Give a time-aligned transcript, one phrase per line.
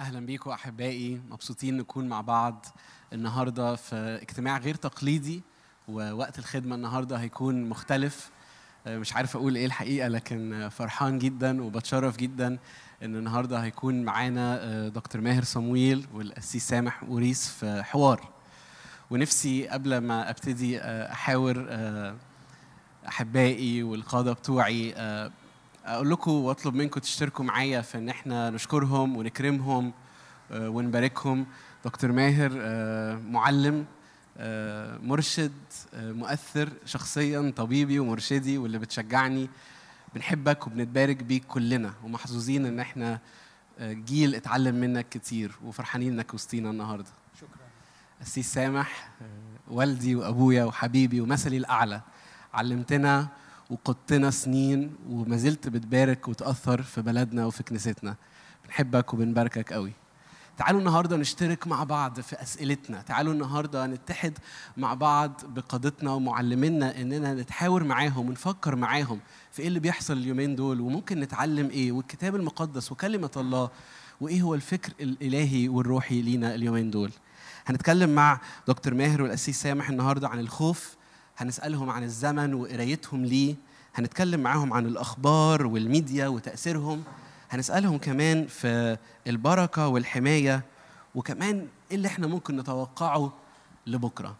[0.00, 1.20] أهلا بيكم أحبائي.
[1.30, 2.66] مبسوطين نكون مع بعض
[3.12, 5.42] النهارده في اجتماع غير تقليدي
[5.88, 8.30] ووقت الخدمة النهارده هيكون مختلف.
[8.86, 12.58] آه، مش عارف أقول إيه الحقيقة لكن فرحان جدا وبتشرف جدا
[13.02, 18.28] إن النهارده هيكون معانا آه، دكتور ماهر صمويل والقسيس سامح وريس في حوار.
[19.10, 21.66] ونفسي قبل ما أبتدي آه، أحاور
[23.08, 24.94] أحبائي والقادة بتوعي
[25.84, 29.92] أقول لكم واطلب منكم تشتركوا معايا في إن إحنا نشكرهم ونكرمهم
[30.50, 31.46] آه، ونباركهم.
[31.84, 33.86] دكتور ماهر آه، معلم
[34.38, 35.52] آه، مرشد
[35.94, 39.48] مؤثر شخصيا طبيبي ومرشدي واللي بتشجعني.
[40.14, 43.18] بنحبك وبنتبارك بيك كلنا ومحظوظين إن إحنا
[43.80, 47.10] جيل اتعلم منك كتير وفرحانين إنك وسطينا النهارده.
[47.40, 47.48] شكرا.
[48.20, 49.10] السيس سامح
[49.68, 52.00] والدي وأبويا وحبيبي ومثلي الأعلى
[52.54, 53.28] علمتنا
[53.70, 58.16] وقدتنا سنين وما زلت بتبارك وتأثر في بلدنا وفي كنيستنا.
[58.64, 59.92] بنحبك وبنباركك قوي.
[60.56, 63.02] تعالوا النهارده نشترك مع بعض في أسئلتنا.
[63.02, 64.38] تعالوا النهارده نتحد
[64.76, 69.20] مع بعض بقادتنا ومعلمينا إننا نتحاور معاهم ونفكر معاهم
[69.52, 73.70] في إيه اللي بيحصل اليومين دول وممكن نتعلم إيه والكتاب المقدس وكلمة الله
[74.20, 77.10] وإيه هو الفكر الإلهي والروحي لينا اليومين دول.
[77.66, 80.99] هنتكلم مع دكتور ماهر والقسيس سامح النهارده عن الخوف
[81.40, 83.54] هنسألهم عن الزمن وقرايتهم ليه
[83.94, 87.02] هنتكلم معاهم عن الأخبار والميديا وتأثيرهم
[87.50, 88.96] هنسألهم كمان في
[89.26, 90.64] البركة والحماية
[91.14, 93.32] وكمان إيه اللي إحنا ممكن نتوقعه
[93.86, 94.36] لبكرة.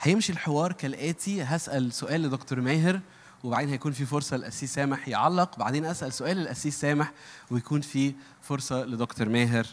[0.00, 3.00] هيمشي الحوار كالآتي هسأل سؤال لدكتور ماهر
[3.44, 7.12] وبعدين هيكون في فرصة للقسيس سامح يعلق بعدين أسأل سؤال للقسيس سامح
[7.50, 9.66] ويكون في فرصة لدكتور ماهر.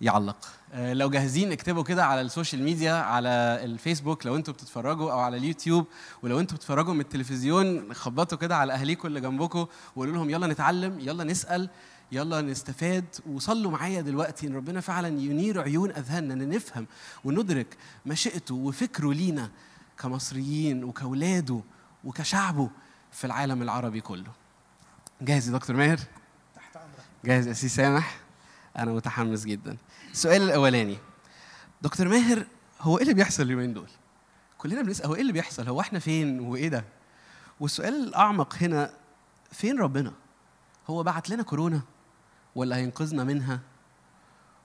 [0.00, 0.48] يعلق.
[0.72, 3.28] آه، لو جاهزين اكتبوا كده على ال social media على
[3.64, 5.86] الفيسبوك لو أنتوا بتتفرجوا أو على اليوتيوب.
[6.22, 11.00] ولو أنتوا بتتفرجوا من التلفزيون خبطوا كده على أهاليكم اللي جنبكم وقولوا لهم يلا نتعلم
[11.00, 11.70] يلا نسأل
[12.12, 13.04] يلا نستفاد.
[13.26, 16.86] وصلوا معايا دلوقتي إن ربنا فعلا ينير عيون أذهاننا إن نفهم
[17.24, 17.76] وندرك
[18.06, 19.50] مشيئته وفكره لينا
[19.98, 21.60] كمصريين وكأولاده
[22.04, 22.70] وكشعبه
[23.12, 24.32] في العالم العربي كله.
[25.20, 25.98] جاهز يا دكتور ماهر؟
[26.56, 27.04] تحت أمرك.
[27.24, 28.20] جاهز يا سي سامح؟
[28.76, 29.76] أنا متحمس جدا.
[30.12, 30.98] السؤال الأولاني.
[31.82, 32.46] دكتور ماهر
[32.80, 33.88] هو إيه اللي بيحصل اليومين دول؟
[34.58, 36.84] كلنا بنسأل هو إيه اللي بيحصل؟ هو إحنا فين؟ وإيه ده؟
[37.60, 38.90] والسؤال الأعمق هنا
[39.52, 40.12] فين ربنا؟
[40.90, 41.80] هو بعت لنا كورونا
[42.54, 43.60] ولا هينقذنا منها؟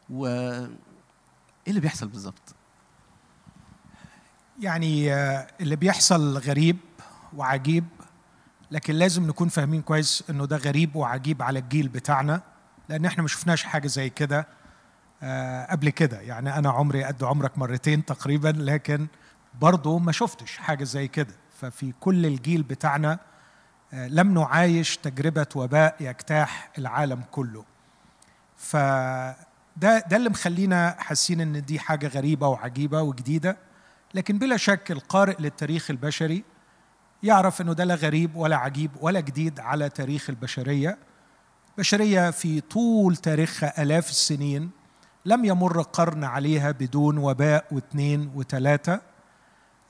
[0.09, 0.69] و إيه
[1.67, 2.55] اللي بيحصل بالظبط؟
[4.59, 6.77] يعني آه، اللي بيحصل غريب
[7.35, 7.85] وعجيب
[8.71, 12.41] لكن لازم نكون فاهمين كويس إنه ده غريب وعجيب على الجيل بتاعنا.
[12.93, 14.47] لأن إحنا ما شفناش حاجة زي كده
[15.23, 16.21] آه، قبل كده.
[16.21, 19.07] يعني أنا عمري قد عمرك مرتين تقريبا لكن
[19.61, 21.33] برضه ما شفتش حاجة زي كده.
[21.61, 23.19] ففي كل الجيل بتاعنا
[23.93, 27.65] آه، لم نعايش تجربة وباء يجتاح العالم كله.
[28.57, 29.35] فده
[30.07, 33.57] ده اللي مخلينا حاسين إن دي حاجة غريبة وعجيبة وجديدة.
[34.13, 36.43] لكن بلا شك القارئ للتاريخ البشري
[37.23, 40.97] يعرف إنه ده لا غريب ولا عجيب ولا جديد على تاريخ البشرية.
[41.78, 44.69] بشرية في طول تاريخها آلاف السنين
[45.25, 49.01] لم يمر قرن عليها بدون وباء واثنين وثلاثة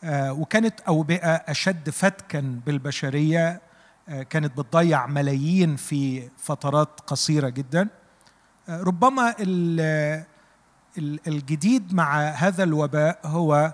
[0.03, 3.61] آه، وكانت أوبئة أشد فتكا بالبشرية
[4.09, 7.87] آه، كانت بتضيع ملايين في فترات قصيرة جدا.
[8.69, 10.23] آه، ربما ال-
[10.97, 13.73] ال- الجديد مع هذا الوباء هو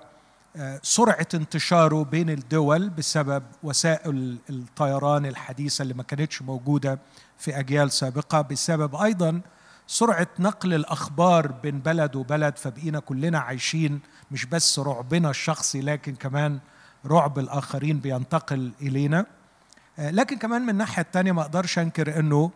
[0.81, 6.99] سرعة انتشاره بين الدول بسبب وسائل الطيران الحديثة اللي ما كانتش موجودة
[7.39, 8.41] في أجيال سابقة.
[8.41, 9.41] بسبب أيضا
[9.87, 13.99] سرعة نقل الأخبار بين بلد وبلد فبقينا كلنا عايشين
[14.31, 16.59] مش بس رعبنا الشخصي لكن كمان
[17.05, 19.25] رعب الآخرين بينتقل إلينا.
[19.99, 22.51] آه، لكن كمان من الناحية الثانية ما أقدرش أنكر إنه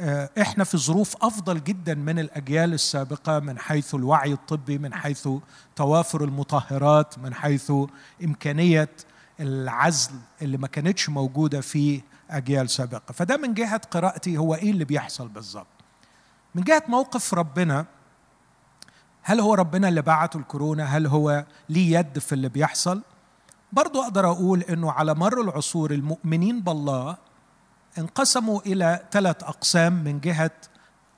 [0.00, 5.28] آه، إحنا في ظروف أفضل جدا من الأجيال السابقة من حيث الوعي الطبي من حيث
[5.76, 7.72] توافر المطهرات من حيث
[8.24, 8.88] إمكانية
[9.40, 10.10] العزل
[10.42, 12.00] اللي ما كانتش موجودة في
[12.30, 13.12] أجيال سابقة.
[13.12, 15.66] فده من جهة قراءتي هو إيه اللي بيحصل بالظبط.
[16.54, 17.86] من جهة موقف ربنا
[19.22, 23.02] هل هو ربنا اللي بعته الكورونا؟ هل هو ليه يد في اللي بيحصل؟
[23.72, 27.16] برضو أقدر أقول إنه على مر العصور المؤمنين بالله
[27.98, 30.50] انقسموا إلى ثلاث أقسام من جهة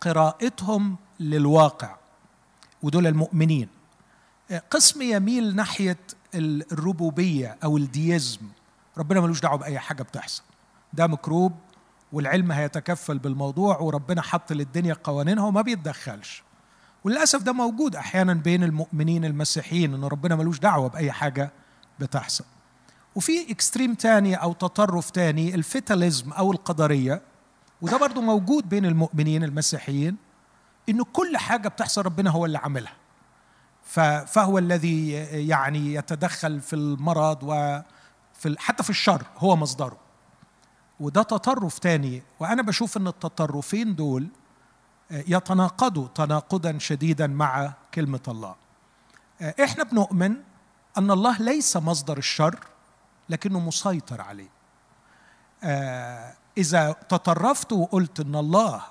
[0.00, 1.96] قراءتهم للواقع
[2.82, 3.69] ودول المؤمنين.
[4.70, 5.99] قسم يميل ناحية
[6.34, 8.40] الربوبية أو الديزم.
[8.99, 10.43] ربنا ملوش دعوة بأي حاجة بتحصل.
[10.99, 11.53] ده مكروب
[12.12, 16.43] والعلم هيتكفل بالموضوع وربنا حط للدنيا قوانينها وما بيتدخلش.
[17.05, 21.53] وللأسف ده موجود أحيانا بين المؤمنين المسيحيين إن ربنا ملوش دعوة بأي حاجة
[22.00, 22.45] بتحصل.
[23.15, 27.23] وفي اكستريم تاني أو تطرف تاني الفتاليزم أو القدرية.
[27.83, 30.17] وده برضو موجود بين المؤمنين المسيحيين
[30.89, 32.95] إن كل حاجة بتحصل ربنا هو اللي عاملها.
[34.27, 35.11] فهو الذي
[35.49, 40.07] يعني يتدخل في المرض وفي حتى في الشر هو مصدره.
[41.00, 44.29] وده تطرف تاني وأنا بشوف إن التطرفين دول
[45.11, 48.55] يتناقضوا تناقضا شديدا مع كلمة الله.
[49.65, 50.37] إحنا بنؤمن
[50.99, 52.59] أن الله ليس مصدر الشر
[53.29, 54.49] لكنه مسيطر عليه.
[56.59, 58.83] إذا تطرفت وقلت إن الله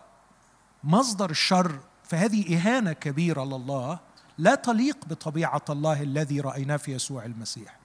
[0.84, 4.00] مصدر الشر فهذه إهانة كبيرة لله
[4.38, 7.78] لا تليق بطبيعة الله الذي رأيناه في يسوع المسيح.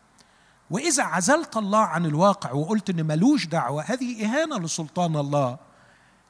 [0.72, 5.58] وإذا عزلت الله عن الواقع وقلت إن ملوش دعوة هذه إهانة لسلطان الله.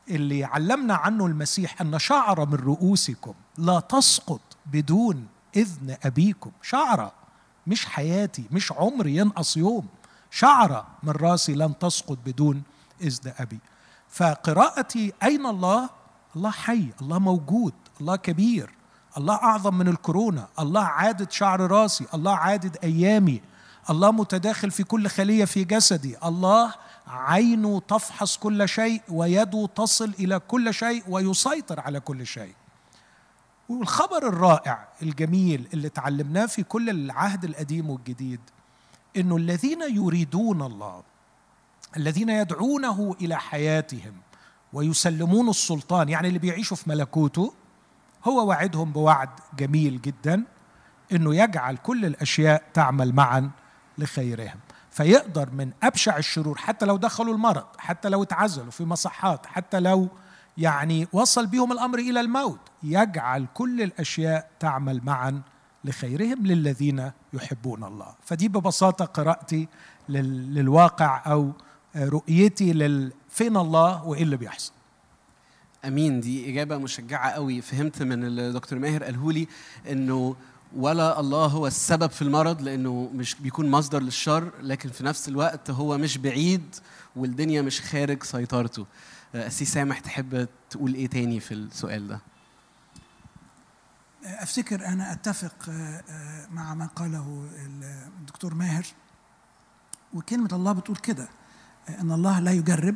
[0.08, 6.50] اللي علمنا عنه المسيح أن شعره من رؤوسكم لا تسقط بدون إذن أبيكم.
[6.62, 7.12] شعره
[7.66, 9.86] مش حياتي مش عمري ينقص يوم.
[10.30, 12.62] شعره من رأسي لن تسقط بدون
[13.00, 13.58] إذن أبي.
[14.08, 15.90] فقراءتي أين الله؟
[16.36, 18.70] الله حي الله موجود الله كبير
[19.18, 23.51] الله أعظم من الكورونا الله عادد شعر رأسي الله عادد أيامي.
[23.90, 26.16] الله متداخل في كل خلية في جسدي.
[26.24, 26.74] الله
[27.06, 32.54] عينه تفحص كل شيء ويده تصل إلى كل شيء ويسيطر على كل شيء.
[33.68, 38.40] والخبر الرائع الجميل اللي تعلمناه في كل العهد القديم والجديد
[39.16, 41.02] إنه الذين يريدون الله
[41.96, 44.12] الذين يدعونه إلى حياتهم
[44.72, 47.54] ويسلمون السلطان يعني اللي بيعيشوا في ملكوته
[48.24, 50.44] هو وعدهم بوعد جميل جدا
[51.12, 53.50] إنه يجعل كل الأشياء تعمل معا
[53.98, 54.58] لخيرهم.
[54.90, 60.08] فيقدر من أبشع الشرور حتى لو دخلوا المرض حتى لو اتعزلوا في مصحات حتى لو
[60.58, 65.42] يعني وصل بهم الأمر إلى الموت يجعل كل الأشياء تعمل معا
[65.84, 68.14] لخيرهم للذين يحبون الله.
[68.24, 69.68] فدي ببساطة قراءتي
[70.08, 71.52] للواقع أو
[71.96, 72.72] رؤيتي
[73.28, 74.72] فين الله وإيه اللي بيحصل.
[75.84, 76.20] أمين.
[76.20, 77.60] دي إجابة مشجعة قوي.
[77.60, 79.48] فهمت من الدكتور ماهر قاله لي
[79.90, 80.36] إنه
[80.76, 85.70] ولا الله هو السبب في المرض لأنه مش بيكون مصدر للشر لكن في نفس الوقت
[85.70, 86.74] هو مش بعيد
[87.16, 88.86] والدنيا مش خارج سيطرته.
[89.34, 92.20] أسي سامح تحب تقول إيه تاني في السؤال ده؟
[94.24, 95.54] أفتكر أنا أتفق
[96.50, 97.48] مع ما قاله
[98.20, 98.86] الدكتور ماهر.
[100.14, 101.28] وكلمة الله بتقول كده
[102.00, 102.94] إن الله لا يجرب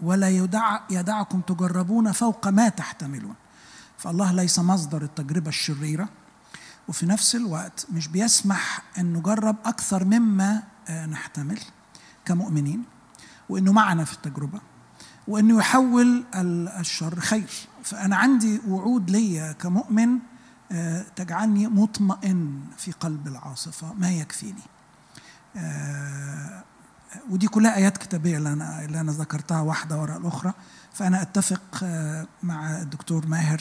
[0.00, 3.34] ولا يدع يدعكم تجربون فوق ما تحتملون.
[3.98, 6.08] فالله ليس مصدر التجربة الشريرة.
[6.88, 11.60] وفي نفس الوقت مش بيسمح إن نجرب أكثر مما نحتمل
[12.24, 12.84] كمؤمنين
[13.48, 14.60] وإنه معنا في التجربة
[15.28, 17.50] وإنه يحول الشر خير.
[17.84, 20.18] فأنا عندي وعود ليا كمؤمن
[21.16, 24.62] تجعلني مطمئن في قلب العاصفة ما يكفيني.
[27.30, 30.52] ودي كلها آيات كتابية اللي أنا اللي أنا ذكرتها واحدة وراء الأخرى.
[30.92, 31.84] فأنا أتفق
[32.42, 33.60] مع الدكتور ماهر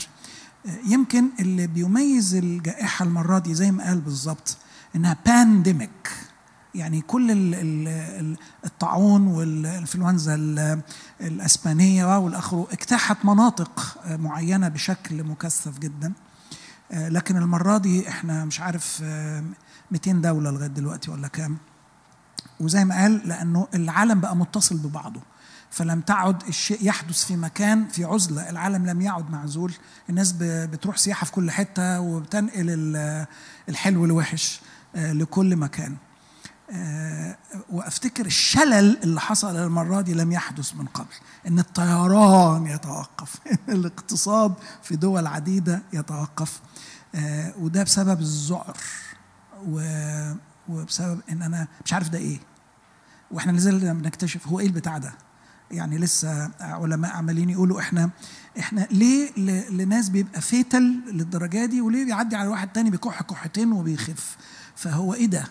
[0.88, 4.58] يمكن اللي بيميز الجائحة المرة دي زي ما قال بالظبط
[4.96, 6.12] إنها بانديميك
[6.76, 7.28] يعني كل
[8.66, 10.36] الطاعون والإنفلونزا
[11.22, 16.14] الأسبانية والاخر اجتاحت مناطق معينة بشكل مكثف جدا.
[16.92, 19.02] لكن المرة دي إحنا مش عارف
[19.92, 21.58] 200 دولة لغاية دلوقتي ولا كام.
[22.60, 25.22] وزي ما قال لأنه العالم بقى متصل ببعضه.
[25.72, 28.50] فلم تعد الشيء يحدث في مكان في عزلة.
[28.50, 29.74] العالم لم يعد معزول
[30.10, 32.66] الناس بتروح سياحة في كل حتة وبتنقل
[33.70, 34.62] الحلو الوحش
[34.96, 35.96] لكل مكان.
[37.70, 41.14] وأفتكر الشلل اللي حصل المرة دي لم يحدث من قبل.
[41.48, 43.36] إن الطيران يتوقف
[43.70, 44.54] الاقتصاد
[44.84, 46.62] في دول عديدة يتوقف.
[47.60, 48.78] وده بسبب الذعر.
[50.70, 52.40] وبسبب إن أنا مش عارف ده إيه.
[53.32, 55.14] وإحنا نزلنا بنكتشف هو إيه البتاع ده.
[55.72, 58.10] يعني لسه علماء عمالين يقولوا إحنا
[58.60, 59.32] إحنا ليه
[59.70, 64.38] لناس بيبقى fatal للدرجة دي وليه بيعدي على واحد تاني بيكح كحتين وبيخف؟
[64.76, 65.44] فهو إيه ده؟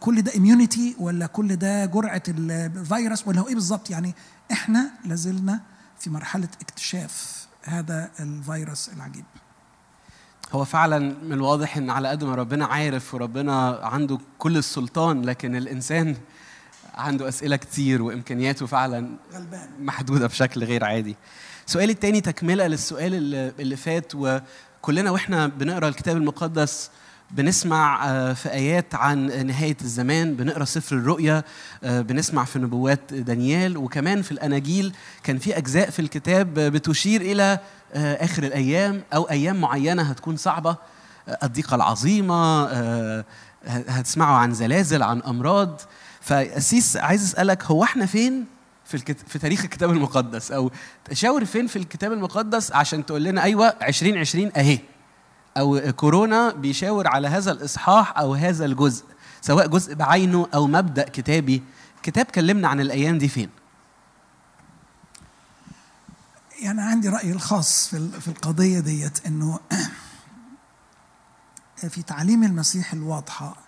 [0.00, 4.14] كل ده immunity ولا كل ده جرعة الفيروس ولا هو إيه بالظبط؟ يعني
[4.52, 5.60] إحنا لازلنا
[5.98, 9.24] في مرحلة اكتشاف هذا الفيروس العجيب.
[10.52, 15.56] هو فعلا من الواضح إن على قد ما ربنا عارف وربنا عنده كل السلطان لكن
[15.56, 16.16] الإنسان
[16.94, 19.68] عنده أسئلة كتير وإمكانياته فعلا غلبان.
[19.80, 21.16] محدودة بشكل غير عادي.
[21.66, 23.14] سؤالي التاني تكملة للسؤال
[23.58, 26.90] اللي, فات وكلنا وإحنا بنقرأ الكتاب المقدس
[27.30, 31.42] بنسمع في ايات عن نهاية الزمان بنقرأ سفر الرؤيا
[31.82, 37.58] بنسمع في نبوات دانيال وكمان في الأناجيل كان في أجزاء في الكتاب بتشير إلى
[37.94, 40.76] آخر الأيام أو أيام معينة هتكون صعبة
[41.42, 42.64] الضيقة العظيمة
[43.66, 45.80] هتسمعوا عن زلازل عن أمراض
[46.22, 48.46] فأسيس عايز أسألك هو إحنا فين
[48.84, 49.28] في الكت...
[49.28, 50.70] في تاريخ الكتاب المقدس؟ أو
[51.04, 54.78] تشاور فين في الكتاب المقدس عشان تقول لنا أيوه 2020 أهي.
[55.56, 59.04] أو كورونا بيشاور على هذا الإصحاح أو هذا الجزء
[59.40, 61.62] سواء جزء بعينه أو مبدأ كتابي.
[62.02, 63.50] كتاب كلمنا عن الأيام دي فين؟
[66.62, 69.60] يعني عندي رأيي الخاص في في القضية ديت إنه
[71.92, 73.61] في تعليم المسيح الواضحة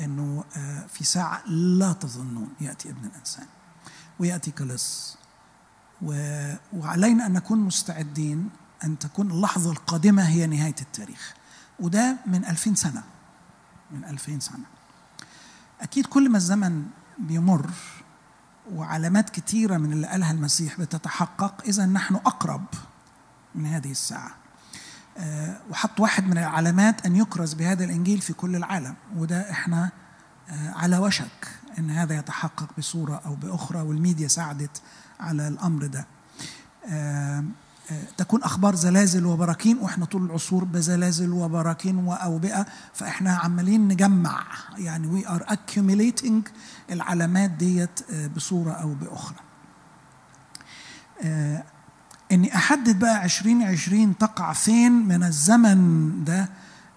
[0.00, 3.46] إنه آه، في ساعة لا تظنون يأتي ابن الإنسان
[4.18, 5.16] ويأتي كلص
[6.72, 8.50] وعلينا أن نكون مستعدين
[8.84, 11.34] أن تكون اللحظة القادمة هي نهاية التاريخ.
[11.80, 13.02] وده من ألفين سنة.
[13.90, 14.64] من ألفين سنة.
[15.80, 16.86] أكيد كل ما الزمن
[17.18, 17.70] بيمر
[18.72, 22.64] وعلامات كتيرة من اللي قالها المسيح بتتحقق إذا نحن أقرب
[23.54, 24.30] من هذه الساعة.
[25.70, 29.90] وحط واحد من العلامات أن يكرز بهذا الإنجيل في كل العالم وده إحنا
[30.50, 31.48] آه، على وشك
[31.78, 34.82] أن هذا يتحقق بصورة أو بأخرى والميديا ساعدت
[35.20, 36.06] على الأمر ده.
[36.86, 37.44] آه،
[37.90, 44.44] آه، تكون أخبار زلازل وبراكين وإحنا طول العصور بزلازل وبراكين وأوبئة فإحنا عمالين نجمع
[44.76, 46.50] يعني we are accumulating
[46.90, 49.36] العلامات ديت آه، بصورة أو بأخرى.
[51.22, 51.64] آه،
[52.32, 56.48] إني أحدد بقى 2020 تقع فين من الزمن ده.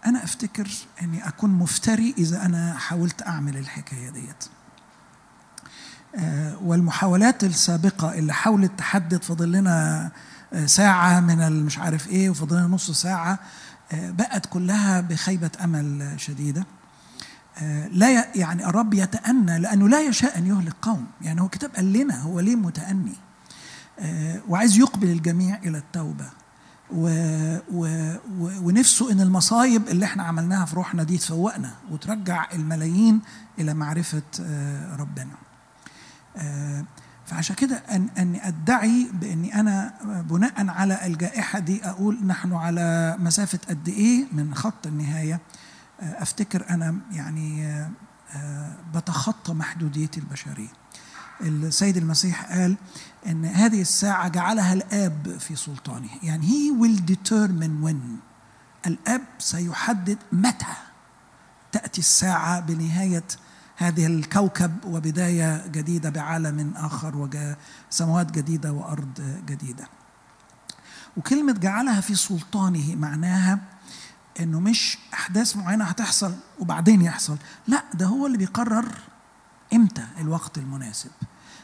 [0.05, 0.67] أنا أفتكر
[1.01, 4.43] إني أكون مفتري إذا أنا حاولت أعمل الحكاية ديت.
[6.15, 10.09] آه، والمحاولات السابقة اللي حاولت تحدد فاضل لنا
[10.53, 13.39] آه، ساعة من المش عارف إيه وفاضل لنا نص ساعة
[13.91, 16.65] آه، بقت كلها بخيبة أمل شديدة.
[17.91, 21.07] لا يعني الرب يتأنى لأنه لا يشاء أن يهلك قوم.
[21.21, 23.13] يعني هو كتاب قال لنا هو ليه متأني؟
[24.47, 26.29] وعايز يقبل الجميع إلى التوبة
[26.91, 27.07] و
[27.71, 27.85] و
[28.39, 33.21] و ونفسه إن المصايب اللي إحنا عملناها في روحنا دي تفوقنا وترجع الملايين
[33.59, 35.35] إلى معرفة آه، ربنا.
[36.37, 36.85] آه،
[37.25, 39.93] فعشان كده أن اني أدعي بإني أنا
[40.29, 45.39] بناء على الجائحة دي أقول نحن على مسافة قد إيه من خط النهاية
[46.01, 47.89] آه، أفتكر أنا يعني آه،
[48.35, 50.73] آه، بتخطى محدوديه البشرية.
[51.41, 52.75] السيد المسيح قال
[53.27, 56.09] إن هذه الساعة جعلها الآب في سلطانه.
[56.23, 57.95] يعني he will determine when
[58.87, 60.65] الآب سيحدد متى
[61.71, 63.23] تأتي الساعة بنهاية
[63.77, 67.29] هذه الكوكب وبداية جديدة بعالم آخر
[67.91, 69.87] وسماوات جديدة وأرض جديدة.
[71.17, 73.59] وكلمة جعلها في سلطانه معناها
[74.39, 77.37] إنه مش أحداث معينة هتحصل وبعدين يحصل.
[77.67, 78.91] لا ده هو اللي بيقرر
[79.73, 81.09] إمتى الوقت المناسب.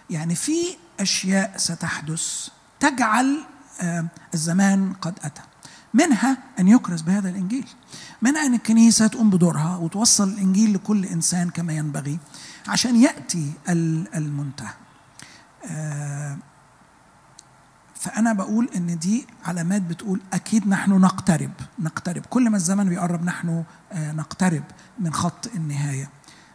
[0.10, 0.58] يعني في
[1.00, 2.48] أشياء ستحدث
[2.80, 3.38] تجعل
[3.82, 5.42] آه، الزمان قد أتى.
[5.94, 7.68] منها أن يكرز بهذا الإنجيل.
[8.22, 12.20] منها أن الكنيسة تقوم بدورها وتوصل الإنجيل لكل إنسان كما ينبغي
[12.68, 14.74] عشان يأتي ال- المنتهى.
[15.66, 16.38] آه،
[17.96, 22.26] فأنا بقول إن دي علامات بتقول أكيد نحن نقترب نقترب.
[22.26, 24.64] كل ما الزمن بيقرب نحن آه، نقترب
[25.00, 26.10] من خط النهاية.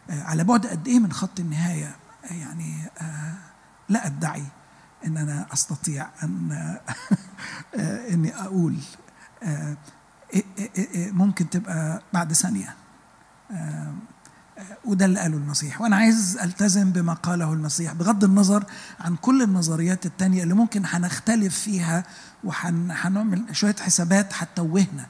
[0.09, 1.95] على بعد قد إيه من خط النهاية؟
[2.31, 3.33] يعني آه،
[3.89, 4.43] لا أدعي
[5.05, 6.51] إن أنا أستطيع أن
[7.75, 8.77] آه، إني أقول
[9.43, 9.77] آه،
[10.33, 12.75] إيه- إيه- إيه- ممكن تبقى بعد ثانية.
[13.51, 13.93] آه،
[14.57, 15.81] آه، وده اللي قاله المسيح.
[15.81, 18.65] وأنا عايز ألتزم بما قاله المسيح بغض النظر
[18.99, 22.03] عن كل النظريات التانية اللي ممكن هنختلف فيها
[22.43, 25.05] وهنعمل شوية حسابات هتتوهنا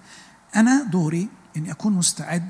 [0.56, 2.50] أنا دوري إني أكون مستعد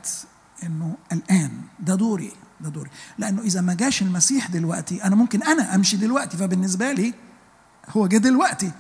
[0.64, 1.52] إنه الآن.
[1.80, 2.32] ده دوري.
[2.64, 2.90] ده دوري.
[3.18, 7.14] لأنه إذا ما جاش المسيح دلوقتي أنا ممكن أنا أمشي دلوقتي فبالنسبة لي
[7.90, 8.72] هو جه دلوقتي.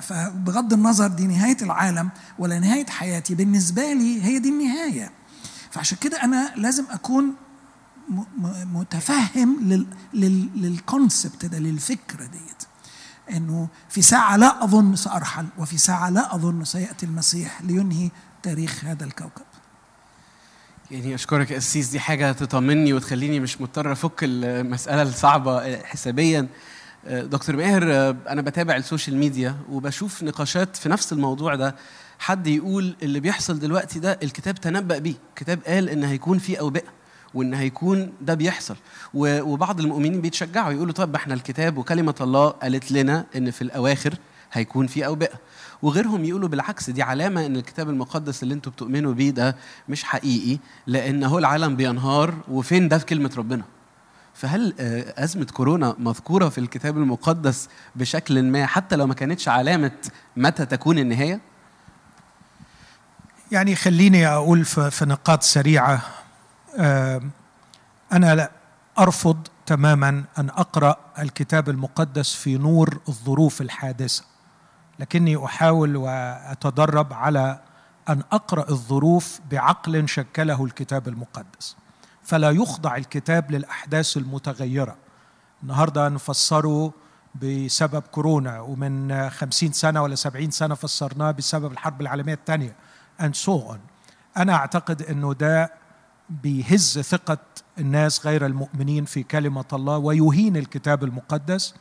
[0.00, 5.10] فبغض النظر دي نهاية العالم ولا نهاية حياتي بالنسبة لي هي دي النهاية.
[5.70, 7.34] فعشان كده أنا لازم أكون
[8.72, 12.62] متفهم لل لل للكونسبت ده للفكرة ديت.
[13.36, 18.10] إنه في ساعة لا أظن سأرحل وفي ساعة لا أظن سيأتي المسيح لينهي
[18.42, 19.42] تاريخ هذا الكوكب.
[20.90, 26.46] يعني أشكرك يا قسيس دي حاجة تطمني وتخليني مش مضطر أفك المسألة الصعبة حسابيا.
[27.10, 27.82] دكتور ماهر
[28.28, 31.76] أنا بتابع ال social media وبشوف نقاشات في نفس الموضوع ده.
[32.18, 35.14] حد يقول اللي بيحصل دلوقتي ده الكتاب تنبأ بيه.
[35.30, 36.88] الكتاب قال إن هيكون في أوبئة
[37.34, 38.76] وإن هيكون ده بيحصل.
[39.14, 44.14] وبعض المؤمنين بيتشجعوا يقولوا طب إحنا الكتاب وكلمة الله قالت لنا إن في الأواخر
[44.52, 45.34] هيكون في أوبئة.
[45.82, 49.56] وغيرهم يقولوا بالعكس دي علامة إن الكتاب المقدس اللي أنتوا بتؤمنوا بيه ده
[49.88, 53.64] مش حقيقي لأن هو العالم بينهار وفين ده في كلمة ربنا.
[54.34, 59.92] فهل آه، أزمة كورونا مذكورة في الكتاب المقدس بشكل ما حتى لو ما كانتش علامة
[60.36, 61.40] متى تكون النهاية؟
[63.52, 66.02] يعني خليني أقول في نقاط سريعة.
[66.78, 67.30] آم،
[68.12, 68.50] أنا لا
[68.98, 74.24] أرفض تماما أن أقرأ الكتاب المقدس في نور الظروف الحادثة.
[74.98, 77.60] لكني أحاول وأتدرب على
[78.08, 81.76] أن أقرأ الظروف بعقل شكله الكتاب المقدس.
[82.22, 84.96] فلا يخضع الكتاب للأحداث المتغيرة.
[85.62, 86.92] النهارده نفسره
[87.42, 92.76] بسبب كورونا ومن خمسين سنة ولا سبعين سنة فسرناه بسبب الحرب العالمية الثانية
[93.22, 93.74] and so
[94.36, 95.72] أنا أعتقد أنه ده
[96.30, 97.38] بيهز ثقة
[97.78, 101.74] الناس غير المؤمنين في كلمة الله ويهين الكتاب المقدس.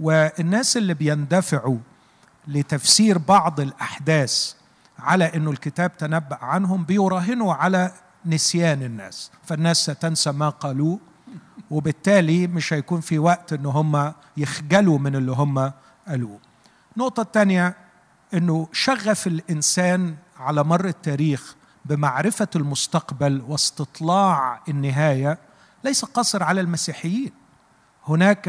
[0.00, 1.78] والناس اللي بيندفعوا
[2.48, 4.54] لتفسير بعض الأحداث
[4.98, 7.92] على أنه الكتاب تنبأ عنهم بيراهنوا على
[8.26, 10.98] نسيان الناس فالناس ستنسى ما قالوه
[11.70, 15.72] وبالتالي مش هيكون في وقت إن هم يخجلوا من اللي هم
[16.08, 16.38] قالوه.
[16.96, 17.76] النقطة الثانية
[18.34, 25.38] إنه شغف الإنسان على مر التاريخ بمعرفة المستقبل واستطلاع النهاية
[25.84, 27.32] ليس قصر على المسيحيين.
[28.06, 28.48] هناك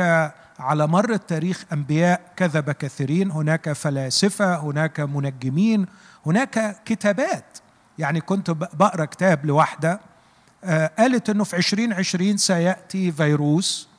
[0.60, 5.86] على مر التاريخ أنبياء كذب كثيرين هناك فلاسفة هناك منجمين
[6.25, 7.58] هناك كتابات.
[7.98, 10.00] يعني كنت بقرأ كتاب لواحدة
[10.63, 13.89] آه، قالت إنه في 2020 سيأتي فيروس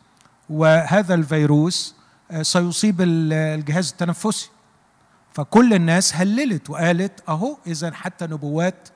[0.51, 1.95] وهذا الفيروس
[2.31, 4.51] آه، سيصيب الجهاز التنفسي.
[5.33, 8.89] فكل الناس هللت وقالت أهو إذا حتى نبوات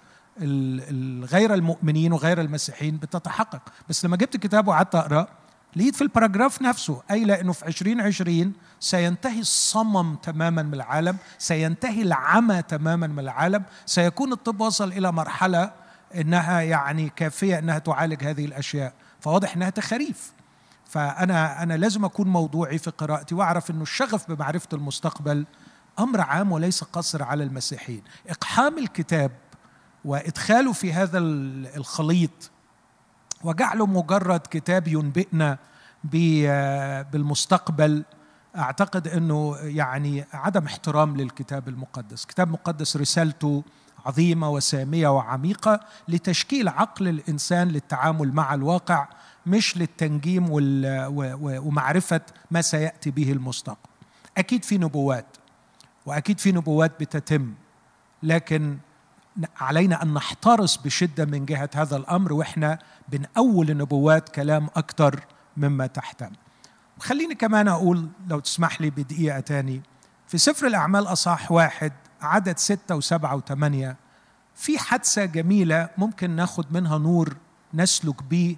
[1.23, 3.63] غير المؤمنين وغير المسيحيين بتتحقق.
[3.89, 5.29] بس لما جبت الكتاب وقعدت أقرأ
[5.77, 12.63] لقيت في الباراجراف نفسه قايلة إنه في 2020 سينتهي الصمم تماما من العالم سينتهي العمى
[12.63, 15.73] تماما من العالم سيكون الطب وصل إلى مرحلة
[16.15, 18.93] إنها يعني كافية إنها تعالج هذه الأشياء.
[19.21, 20.33] فواضح إنها تخاريف.
[20.87, 25.47] فأنا أنا لازم أكون موضوعي في قراءتي وأعرف إنه الشغف بمعرفة المستقبل
[25.99, 28.03] أمر عام وليس قصر على المسيحيين.
[28.29, 29.31] إقحام الكتاب
[30.05, 31.19] وإدخاله في هذا
[31.77, 32.51] الخليط
[33.45, 35.59] وجعله مجرد كتاب ينبئنا
[37.13, 38.05] بالمستقبل
[38.57, 43.63] أعتقد إنه يعني عدم احترام للكتاب المقدس، كتاب مقدس رسالته
[44.07, 49.09] عظيمة وسامية وعميقة لتشكيل عقل الإنسان للتعامل مع الواقع
[49.47, 53.91] مش للتنجيم ومعرفة ما سيأتي به المستقبل.
[54.39, 55.27] أكيد في نبوات
[56.07, 57.55] وأكيد في نبوات بتتم
[58.23, 58.79] لكن
[59.61, 65.21] علينا أن نحترس بشدة من جهة هذا الأمر وإحنا بنأول النبوات كلام أكثر
[65.57, 66.37] مما تحتمل.
[67.01, 69.83] خليني كمان أقول لو تسمح لي بدقيقة تاني
[70.29, 73.97] في سفر الأعمال أصح واحد عدد ستة وسبعة وثمانية
[74.55, 77.37] في حادثة جميلة ممكن ناخد منها نور
[77.75, 78.57] نسلك بيه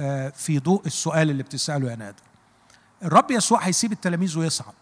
[0.00, 2.22] آه، في ضوء السؤال اللي بتسأله يا نادر.
[3.02, 4.74] الرب يسوع هيسيب التلاميذ ويصعد.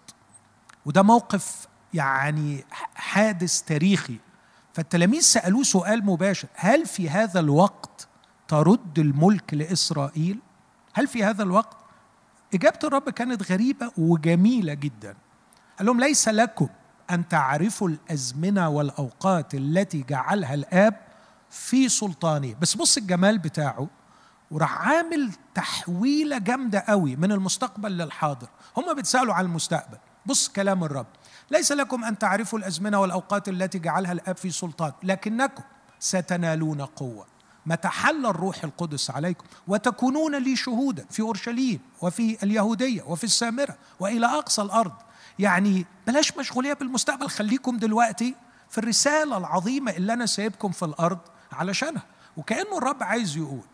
[0.87, 4.19] وده موقف يعني حادث تاريخي.
[4.77, 6.49] فالتلاميذ سألوه سؤال مباشر.
[6.55, 8.09] هل في هذا الوقت
[8.49, 10.39] ترد الملك لإسرائيل؟
[10.95, 11.77] هل في هذا الوقت؟
[12.55, 15.17] إجابة الرب كانت غريبة وجميلة جدا.
[15.79, 16.69] قال لهم ليس لكم
[17.11, 21.01] أن تعرفوا الأزمنة والأوقات التي جعلها الآب
[21.51, 22.55] في سلطانه.
[22.61, 23.89] بس بص الجمال بتاعه
[24.51, 28.49] وراح عامل تحويلة جامدة قوي من المستقبل للحاضر.
[28.77, 29.99] هم بيتسألوا عن المستقبل.
[30.27, 31.07] بص كلام الرب.
[31.51, 35.63] ليس لكم أن تعرفوا الأزمنة والأوقات التي جعلها الآب في سلطان لكنكم
[35.99, 37.27] ستنالون قوة.
[37.67, 44.27] متى حل الروح القدس عليكم وتكونون لي شهودا في أورشليم وفي اليهودية وفي السامرة وإلى
[44.27, 44.93] أقصى الأرض.
[45.39, 48.35] يعني بلاش مشغولية بالمستقبل خليكم دلوقتي
[48.71, 51.19] في الرسالة العظيمة اللي أنا سايبكم في الأرض
[51.53, 52.03] علشانها.
[52.37, 53.65] وكأنه الرب عايز يقول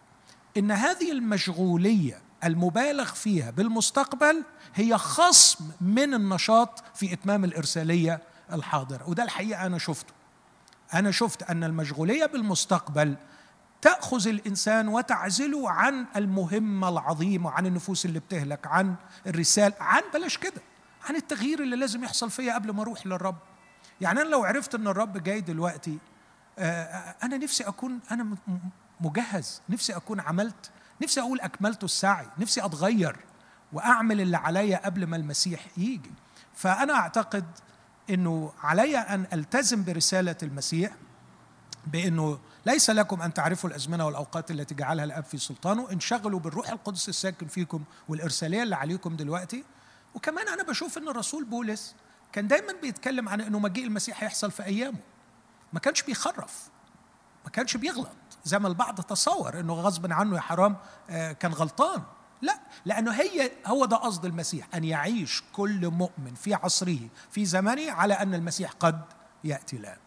[0.56, 8.20] إن هذه المشغولية المبالغ فيها بالمستقبل هي خصم من النشاط في إتمام الإرسالية
[8.52, 9.09] الحاضرة.
[9.09, 10.12] وده الحقيقة أنا شفته.
[10.94, 13.16] أنا شفت أن المشغولية بالمستقبل
[13.83, 18.94] تأخذ الإنسان وتعزله عن المهمة العظيمة عن النفوس اللي بتهلك عن
[19.26, 20.62] الرساله عن بلاش كده
[21.09, 23.37] عن التغيير اللي لازم يحصل فيا قبل ما أروح للرب.
[24.00, 25.98] يعني أنا لو عرفت إن الرب جاي دلوقتي
[26.59, 28.37] آه، آه، أنا نفسي أكون أنا
[29.00, 30.70] مجهز نفسي أكون عملت
[31.02, 33.16] نفسي أقول أكملت السعي نفسي أتغير
[33.72, 36.10] وأعمل اللي عليا قبل ما المسيح يجي.
[36.54, 37.44] فأنا أعتقد
[38.10, 40.92] إنه علي أن ألتزم برسالة المسيح
[41.86, 47.08] بإنه ليس لكم أن تعرفوا الأزمنة والأوقات التي جعلها الآب في سلطانه انشغلوا بالروح القدس
[47.08, 49.64] الساكن فيكم والإرسالية اللي عليكم دلوقتي.
[50.14, 51.94] وكمان أنا بشوف إن الرسول بولس
[52.32, 54.98] كان دايما بيتكلم عن إنه مجيء المسيح هيحصل في أيامه.
[55.72, 56.68] ما كانش بيخرف
[57.44, 58.08] ما كانش بيغلط.
[58.44, 60.76] زي ما البعض تصور إنه غصب عنه يا حرام
[61.11, 62.02] آه، كان غلطان.
[62.42, 66.98] لا لأنه هي هو ده قصد المسيح أن يعيش كل مؤمن في عصره
[67.31, 69.00] في زمانه على أن المسيح قد
[69.44, 69.98] يأتي الآن.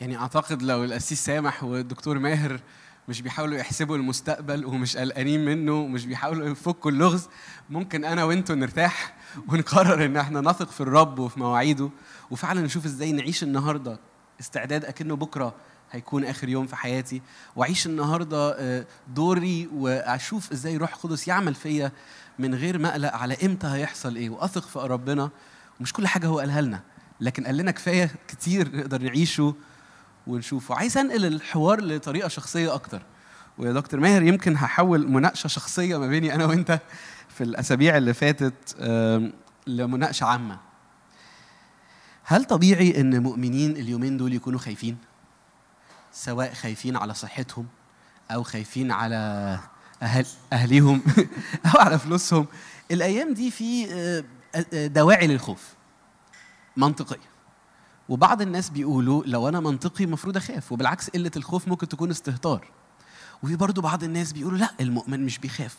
[0.00, 2.60] يعني أعتقد لو الاسيس سامح والدكتور ماهر
[3.08, 7.28] مش بيحاولوا يحسبوا المستقبل ومش قلقانين منه ومش بيحاولوا يفكوا اللغز
[7.70, 9.14] ممكن أنا وانتوا نرتاح
[9.48, 11.90] ونقرر إن إحنا نثق في الرب وفي مواعيده
[12.30, 13.98] وفعلا نشوف إزاي نعيش النهارده
[14.40, 15.54] استعداد أكنه بكرة
[15.94, 17.22] هيكون آخر يوم في حياتي.
[17.56, 21.92] وأعيش النهارده آه، دوري وأشوف إزاي روح القدس يعمل فيا
[22.38, 24.30] من غير ما أقلق على إمتى هيحصل إيه.
[24.30, 25.30] وأثق في ربنا.
[25.80, 26.80] ومش كل حاجة هو قالها لنا.
[27.20, 29.54] لكن قال لنا كفاية كتير نقدر نعيشه
[30.26, 30.74] ونشوفه.
[30.74, 33.02] عايز أنقل الحوار لطريقة شخصية أكتر.
[33.58, 36.80] ويا دكتور ماهر يمكن هحول مناقشة شخصية ما بيني أنا وأنت
[37.28, 38.76] في الأسابيع اللي فاتت
[39.66, 40.58] لمناقشة عامة.
[42.24, 44.96] هل طبيعي إن مؤمنين اليومين دول يكونوا خايفين؟
[46.14, 47.66] سواء خايفين على صحتهم
[48.30, 49.58] أو خايفين على
[50.02, 51.02] أهل أهليهم
[51.66, 52.46] أو على فلوسهم.
[52.90, 54.24] الأيام دي في آه،
[54.74, 55.74] آه، دواعي للخوف.
[56.76, 57.34] منطقية.
[58.08, 62.70] وبعض الناس بيقولوا لو أنا منطقي المفروض أخاف وبالعكس قلة الخوف ممكن تكون استهتار.
[63.42, 65.76] وفي برضو بعض الناس بيقولوا لأ المؤمن مش بيخاف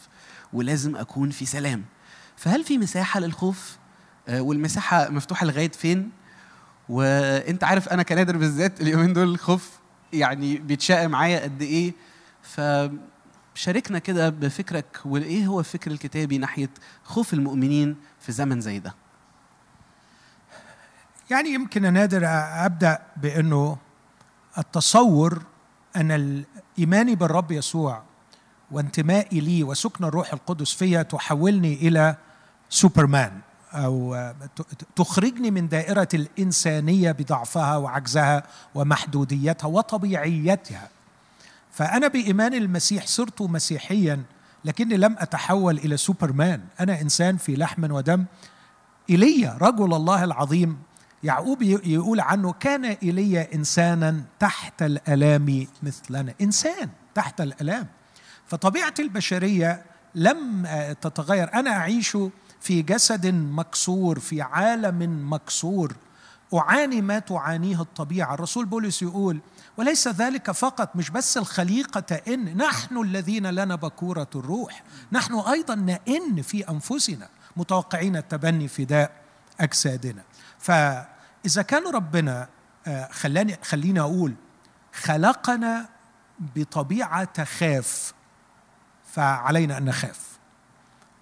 [0.54, 1.86] ولازم أكون في سلام.
[2.36, 3.78] فهل في مساحة للخوف؟
[4.28, 6.12] آه، والمساحة مفتوحة لغاية فين؟
[6.90, 9.85] وأنت عارف أنا كنادر بالذات اليومين دول الخوف
[10.20, 11.94] يعني بيتشاق معايا قد إيه.
[12.42, 16.70] فشاركنا كده بفكرك وإيه هو الفكر الكتابي ناحية
[17.04, 18.96] خوف المؤمنين في زمن زي ده؟
[21.30, 22.22] يعني يمكن نادر
[22.66, 23.78] أبدأ بإنه
[24.58, 25.44] التصور
[25.96, 28.04] أن الإيمان بالرب يسوع
[28.72, 32.16] وانتمائي ليه وسكن الروح القدس فيا تحولني إلى
[32.70, 33.42] سوبرمان.
[33.76, 34.34] أو
[34.96, 38.44] تخرجني من دائرة الإنسانية بضعفها وعجزها
[38.76, 40.90] ومحدوديتها وطبيعيتها.
[41.72, 44.24] فأنا بإيمان المسيح صرت مسيحيا
[44.66, 46.62] لكني لم أتحول إلى سوبرمان.
[46.80, 48.26] أنا إنسان في لحم ودم.
[49.10, 50.78] ايليا رجل الله العظيم
[51.24, 56.34] يعقوب يقول عنه كان ايليا انسانا تحت الألام مثلنا.
[56.42, 57.88] إنسان تحت الألام.
[58.48, 59.84] فطبيعة البشرية
[60.16, 60.68] لم
[61.02, 61.54] تتغير.
[61.54, 62.18] أنا أعيش
[62.62, 65.96] في جسد مكسور في عالم مكسور.
[66.54, 68.34] أعاني ما تعانيه الطبيعة.
[68.34, 69.40] الرسول بولس يقول
[69.78, 74.84] وليس ذلك فقط مش بس الخليقة تئن نحن الذين لنا بكورة الروح.
[75.12, 79.12] نحن أيضا نئن في أنفسنا متوقعين التبني فداء
[79.60, 80.24] أجسادنا.
[80.60, 82.48] فإذا كان ربنا
[82.88, 84.34] آه، خلاني خليني أقول
[84.94, 85.90] خلقنا
[86.56, 88.14] بطبيعة تخاف
[89.06, 90.35] فعلينا أن نخاف.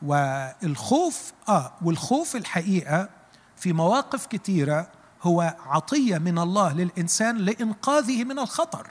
[0.03, 3.09] والخوف آه والخوف الحقيقة
[3.57, 4.87] في مواقف كثيره
[5.21, 8.87] هو عطية من الله للإنسان لإنقاذه من الخطر.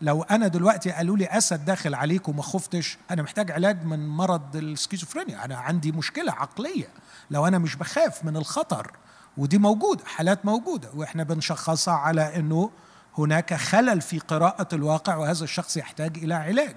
[0.00, 4.56] لو أنا دلوقتي قالوا لي أسد داخل عليك وما خفتش أنا محتاج علاج من مرض
[4.56, 5.44] السكيزوفرينيا.
[5.44, 6.88] أنا عندي مشكلة عقلية.
[7.30, 8.90] لو أنا مش بخاف من الخطر
[9.36, 12.70] ودي موجودة حالات موجودة وإحنا بنشخصها على إنه
[13.18, 16.76] هناك خلل في قراءة الواقع وهذا الشخص يحتاج إلى علاج.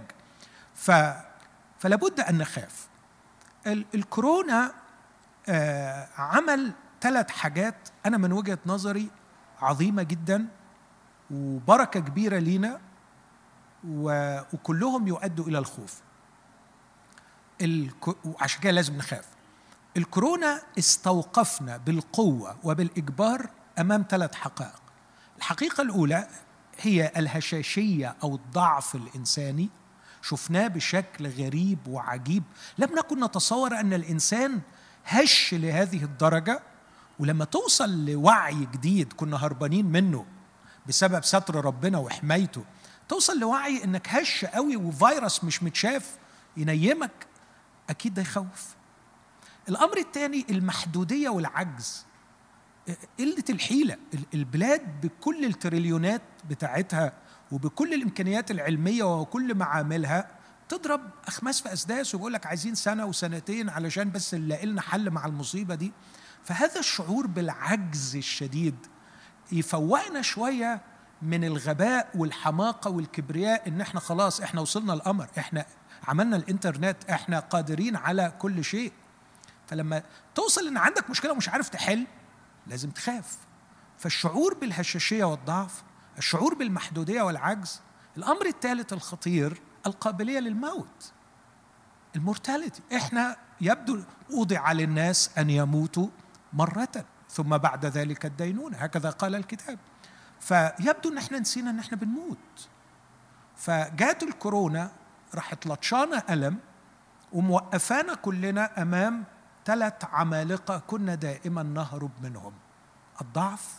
[0.75, 0.91] ف
[1.79, 2.86] فلا بد أن نخاف.
[3.67, 4.73] الكورونا
[5.49, 7.75] آه، عمل ثلاث حاجات
[8.05, 9.09] أنا من وجهة نظري
[9.61, 10.47] عظيمة جدا
[11.31, 12.79] وبركة كبيرة لينا
[13.87, 16.01] وكلهم يؤدوا إلى الخوف.
[18.25, 19.25] وعشان كده لازم نخاف.
[19.97, 23.49] الكورونا استوقفنا بالقوة وبالإجبار
[23.79, 24.81] أمام ثلاث حقائق.
[25.37, 26.27] الحقيقة الأولى
[26.79, 29.69] هي الهشاشية أو الضعف الإنساني
[30.29, 32.43] شفناه بشكل غريب وعجيب.
[32.77, 34.61] لم نكن نتصور أن الإنسان
[35.05, 36.59] هش لهذه الدرجة
[37.19, 40.25] ولما توصل لوعي جديد كنا هربانين منه
[40.87, 42.63] بسبب ستر ربنا وحمايته.
[43.09, 46.17] توصل لوعي إنك هش قوي وفيروس مش متشاف
[46.57, 47.27] ينيمك
[47.89, 48.75] أكيد ده يخوف.
[49.69, 52.05] الأمر الثاني المحدودية والعجز.
[53.19, 57.13] قلة الحيلة ال- البلاد بكل التريليونات بتاعتها
[57.51, 60.27] وبكل الإمكانيات العلمية وكل معاملها
[60.69, 65.25] تضرب أخماس في أسداس ويقول لك عايزين سنة وسنتين علشان بس نلاقي لنا حل مع
[65.25, 65.91] المصيبة دي.
[66.43, 68.75] فهذا الشعور بالعجز الشديد
[69.51, 70.81] يفوقنا شوية
[71.21, 75.65] من الغباء والحماقة والكبرياء إن إحنا خلاص إحنا وصلنا القمر إحنا
[76.07, 78.91] عملنا الإنترنت إحنا قادرين على كل شيء.
[79.67, 80.03] فلما
[80.35, 82.07] توصل إن عندك مشكلة ومش عارف تحل
[82.67, 83.37] لازم تخاف.
[83.97, 85.83] فالشعور بالهشاشية والضعف
[86.17, 87.81] الشعور بالمحدودية والعجز
[88.17, 91.11] الأمر الثالث الخطير القابلية للموت.
[92.15, 92.81] المورتاليتي.
[92.95, 96.07] إحنا يبدو وضع للناس أن يموتوا
[96.53, 98.77] مرة ثم بعد ذلك الدينونة.
[98.77, 99.79] هكذا قال الكتاب.
[100.39, 102.69] فيبدو إن إحنا نسينا إن إحنا بنموت.
[103.55, 104.91] فجات الكورونا
[105.35, 106.57] راحت لطشانا ألم
[107.33, 109.23] وموقفانا كلنا أمام
[109.65, 112.53] ثلاث عمالقة كنا دائما نهرب منهم.
[113.21, 113.75] الضعف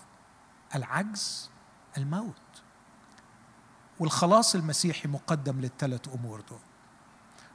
[0.74, 1.50] العجز
[1.96, 2.34] الموت.
[3.98, 6.58] والخلاص المسيحي مقدم للثلاث أمور دول.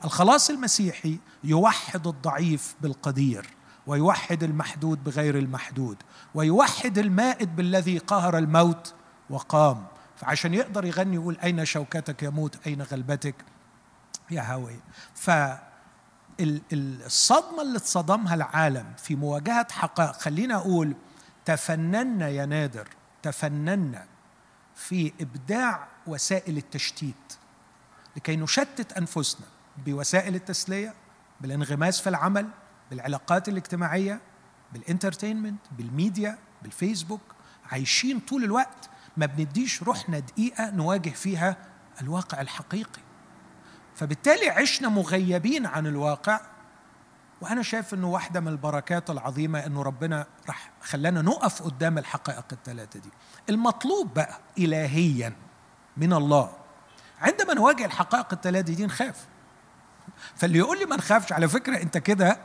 [0.04, 3.50] الخلاص المسيحي يوحد الضعيف بالقدير
[3.88, 5.98] ويوحد المحدود بغير المحدود
[6.36, 8.94] ويوحد المائد بالذي قهر الموت
[9.30, 9.86] وقام.
[10.16, 13.36] فعشان يقدر يغني يقول أين شوكتك يا موت أين غلبتك؟
[14.32, 14.80] يا هاوي.
[15.16, 15.72] فالصدمة
[17.62, 20.96] اللي اتصدمها العالم في مواجهة حقائق خلينا أقول
[21.46, 22.88] تفننا يا نادر
[23.24, 24.06] تفننا
[24.76, 27.34] في إبداع وسائل التشتيت
[28.16, 29.48] لكي نشتت أنفسنا
[29.86, 30.94] بوسائل التسلية
[31.42, 32.48] بالانغماس في العمل
[32.90, 34.22] بالعلاقات الاجتماعية
[34.74, 37.22] بالإنترتينمنت بالميديا بالفيسبوك
[37.72, 41.58] عايشين طول الوقت ما بنديش روحنا دقيقة نواجه فيها
[42.02, 43.02] الواقع الحقيقي.
[43.96, 46.42] فبالتالي عشنا مغيبين عن الواقع
[47.44, 53.00] وأنا شايف أنه واحدة من البركات العظيمة أنه ربنا راح خلانا نقف قدام الحقائق الثلاثة
[53.00, 53.10] دي.
[53.50, 55.34] المطلوب بقى إلهيا
[55.98, 56.52] من الله.
[57.22, 59.28] عندما نواجه الحقائق الثلاثة دي نخاف.
[60.36, 62.40] فاللي يقول لي ما نخافش على فكرة أنت كده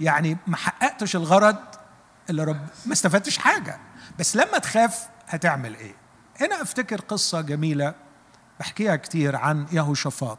[0.00, 1.56] يعني ما حققتش الغرض
[2.30, 3.80] اللي رب ما استفدتش حاجة.
[4.18, 5.94] بس لما تخاف هتعمل إيه؟
[6.40, 7.94] هنا أفتكر قصة جميلة
[8.60, 10.38] بحكيها كتير عن يهوشافاط.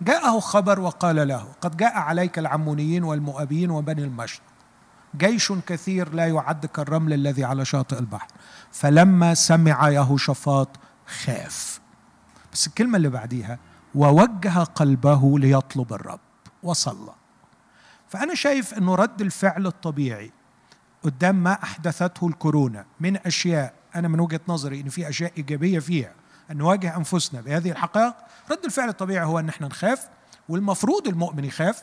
[0.00, 4.42] جاءه خبر وقال له قد جاء عليك العمونيين والمؤابين وبني المشرق.
[5.16, 8.28] جيش كثير لا يعد كالرمل الذي على شاطئ البحر.
[8.72, 10.68] فلما سمع يهوشافاط
[11.06, 11.80] خاف.
[12.52, 13.58] بس الكلمة اللي بعديها
[13.94, 16.20] ووجه قلبه ليطلب الرب
[16.62, 17.14] وصلى.
[18.08, 20.32] فأنا شايف أنه رد الفعل الطبيعي
[21.02, 26.12] قدام ما أحدثته الكورونا من أشياء أنا من وجهة نظري أن في أشياء إيجابية فيها.
[26.50, 28.14] أن نواجه أنفسنا بهذه الحقائق.
[28.50, 30.08] رد الفعل الطبيعي هو أن إحنا نخاف
[30.48, 31.82] والمفروض المؤمن يخاف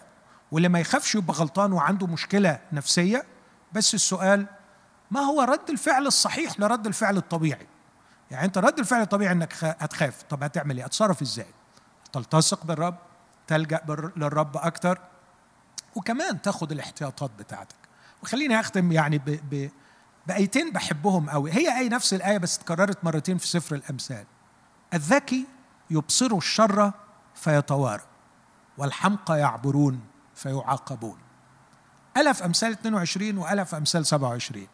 [0.52, 3.24] واللي ما يخافش يبقى غلطان وعنده مشكلة نفسية.
[3.74, 4.46] بس السؤال
[5.12, 7.68] ما هو رد الفعل الصحيح لرد الفعل الطبيعي؟
[8.32, 10.24] يعني أنت رد الفعل الطبيعي أنك هتخاف.
[10.30, 11.54] طب هتعمل إيه؟ هتصرف إزاي؟
[12.14, 12.96] تلتصق بالرب؟
[13.48, 13.82] تلجأ
[14.18, 15.00] للرب أكتر؟
[15.96, 17.76] وكمان تاخد الاحتياطات بتاعتك.
[18.24, 19.40] وخليني أختم يعني ب...
[19.52, 19.70] ب...
[20.28, 24.26] بآيتين بحبهم قوي هي اي نفس الآية بس اتكررت مرتين في سفر الأمثال.
[24.94, 25.48] الذكي
[25.90, 26.92] يبصر الشر
[27.36, 28.04] فيتوارى
[28.78, 30.02] والحمقى يعبرون
[30.36, 31.18] فيعاقبون.
[32.18, 34.68] ألا في أمثال 22 وألا في أمثال 27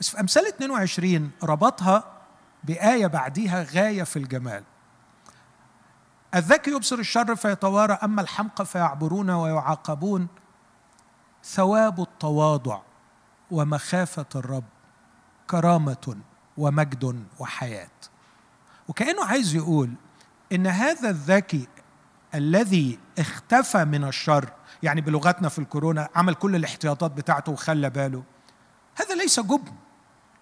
[0.00, 2.04] بس في أمثال 22 ربطها
[2.64, 4.64] بآية بعديها غاية في الجمال.
[6.34, 10.28] الذكي يبصر الشر فيتوارى أما الحمقى فيعبرون ويعاقبون.
[11.44, 12.80] ثواب التواضع
[13.50, 14.64] ومخافة الرب
[15.50, 16.16] كرامة
[16.56, 17.88] ومجد وحياة.
[18.88, 19.90] وكأنه عايز يقول
[20.52, 21.68] إن هذا الذكي
[22.34, 28.22] الذي اختفى من الشر يعني بلغتنا في الكورونا عمل كل الاحتياطات بتاعته وخلى باله
[28.96, 29.72] هذا ليس جبن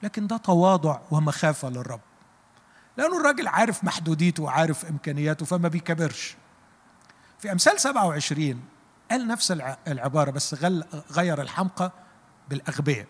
[0.03, 2.01] لكن ده تواضع ومخافة للرب.
[2.97, 6.37] لأنه الراجل عارف محدوديته وعارف إمكانياته فما بيكبرش.
[7.39, 8.61] في أمثال 27
[9.11, 9.51] قال نفس
[9.89, 10.55] العبارة بس
[11.13, 11.93] غير الحمقى
[12.51, 13.07] بالأغبياء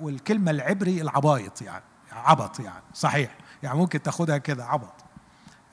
[0.00, 3.36] والكلمة العبري العبايط يعني عبط يعني صحيح.
[3.62, 4.94] يعني ممكن تاخدها كده عبط.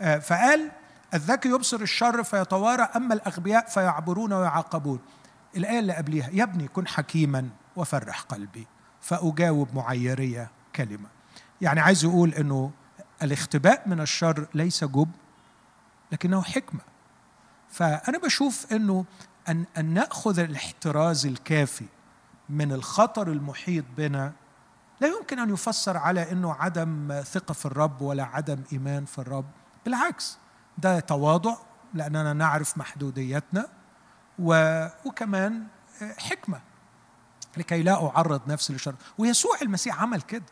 [0.01, 0.71] آه، فقال
[1.13, 4.99] الذكي يبصر الشر فيتوارى أما الأغبياء فيعبرون ويعاقبون.
[5.57, 8.67] الآية اللي قبليها يا ابني كن حكيما وفرح قلبي
[9.01, 11.07] فأجاوب معيرية كلمة.
[11.61, 12.71] يعني عايز يقول أنه
[13.23, 15.09] الاختباء من الشر ليس جب
[16.11, 16.81] لكنه حكمة.
[17.69, 19.05] فأنا بشوف أنه
[19.49, 21.85] أن, أن نأخذ الاحتراز الكافي
[22.49, 24.33] من الخطر المحيط بنا
[25.01, 29.45] لا يمكن أن يفسر على إنه عدم ثقة في الرب ولا عدم إيمان في الرب.
[29.85, 30.37] بالعكس
[30.77, 31.55] ده تواضع
[31.93, 33.67] لأننا نعرف محدوديتنا
[34.39, 35.67] وكمان
[36.17, 36.61] حكمة.
[37.57, 40.45] لكي لا أعرض نفسي للشر ويسوع المسيح عمل كده.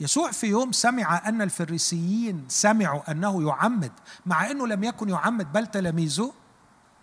[0.00, 3.92] يسوع في يوم سمع أن الفريسيين سمعوا أنه يعمد
[4.26, 6.32] مع إنه لم يكن يعمد بل تلاميذه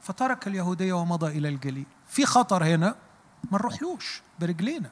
[0.01, 1.85] فترك اليهودية ومضى إلى الجليل.
[2.07, 2.95] في خطر هنا
[3.51, 4.89] ما نروحلوش برجلينا.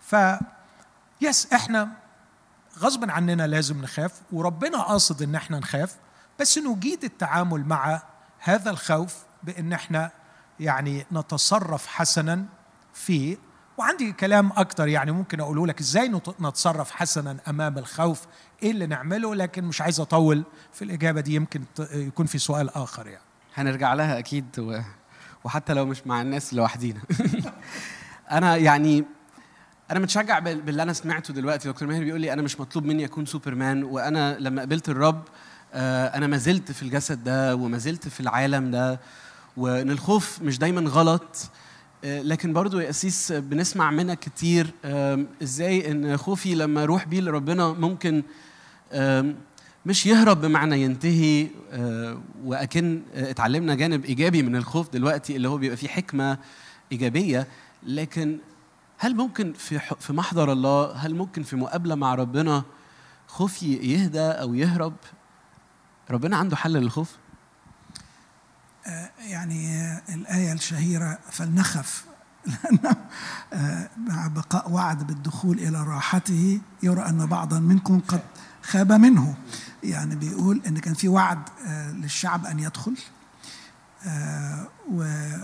[0.00, 0.16] ف
[1.22, 1.88] يس إحنا
[2.78, 5.96] غصبا عننا لازم نخاف وربنا قاصد إن إحنا نخاف
[6.40, 8.02] بس نجيد التعامل مع
[8.38, 10.10] هذا الخوف بإن إحنا
[10.60, 12.44] يعني نتصرف حسنا
[12.94, 13.36] فيه.
[13.78, 16.08] وعندي كلام أكتر يعني ممكن أقوله لك إزاي
[16.40, 18.26] نتصرف حسنا أمام الخوف
[18.62, 23.06] إيه اللي نعمله لكن مش عايز أطول في الإجابة دي يمكن يكون في سؤال آخر
[23.06, 23.24] يعني.
[23.54, 24.80] هنرجع لها أكيد و...
[25.44, 27.00] وحتى لو مش مع الناس لوحدينا.
[28.30, 29.04] أنا يعني
[29.92, 31.68] أنا متشجع باللي أنا سمعته دلوقتي.
[31.68, 35.22] دكتور ماهر بيقول لي أنا مش مطلوب مني أكون سوبرمان وأنا لما قابلت الرب
[35.74, 39.00] آه، أنا ما زلت في الجسد ده وما زلت في العالم ده
[39.56, 41.50] وإن الخوف مش دايما غلط.
[42.04, 44.70] آه، لكن برضو يا أسيس بنسمع منك كتير
[45.42, 48.22] إزاي إن خوفي لما أروح بيه لربنا ممكن
[49.86, 55.56] مش يهرب بمعنى ينتهي آه، وأكن آه، اتعلمنا جانب إيجابي من الخوف دلوقتي اللي هو
[55.56, 56.38] بيبقى فيه حكمة
[56.92, 57.46] إيجابية.
[57.86, 58.38] لكن
[59.02, 62.64] هل ممكن في في محضر الله هل ممكن في مقابلة مع ربنا
[63.26, 64.94] خوف ي- يهدى أو يهرب؟
[66.10, 67.16] ربنا عنده حل للخوف؟
[69.18, 72.04] يعني آه، الآية الشهيرة فلنخف
[72.46, 72.96] لأنه
[73.52, 78.22] آه، مع بقاء وعد بالدخول إلى راحته يرى أن بعضا منكم قد
[78.62, 79.34] خاب منه.
[79.84, 82.94] يعني بيقول أن كان في وعد آه، للشعب أن يدخل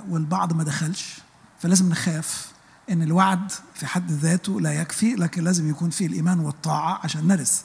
[0.08, 1.18] والبعض ما دخلش
[1.58, 2.52] فلازم نخاف.
[2.90, 7.62] إن الوعد في حد ذاته لا يكفي لكن لازم يكون فيه الإيمان والطاعة عشان نرث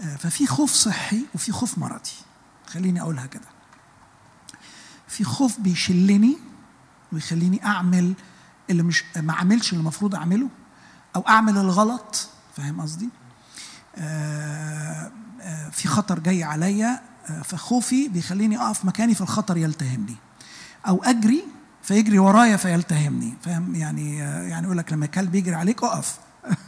[0.00, 2.10] آه، ففي خوف صحي وفي خوف مرضي.
[2.66, 3.48] خليني اقولها كده
[5.08, 6.38] في خوف بيشلني
[7.12, 8.14] ويخليني أعمل
[8.70, 10.48] اللي مش ما أعملش اللي المفروض أعمله
[11.16, 12.28] أو أعمل الغلط.
[12.56, 13.08] فاهم قصدي؟
[13.96, 17.02] آه، آه، في خطر جاي عليا
[17.44, 20.16] فخوفي بيخليني أقف مكاني فالخطر يلتهمني.
[20.88, 21.44] أو أجري
[21.86, 26.18] فيجري ورايا فيلتهمني فاهم؟ يعني يعني يقول لك لما كلب يجري عليك اقف.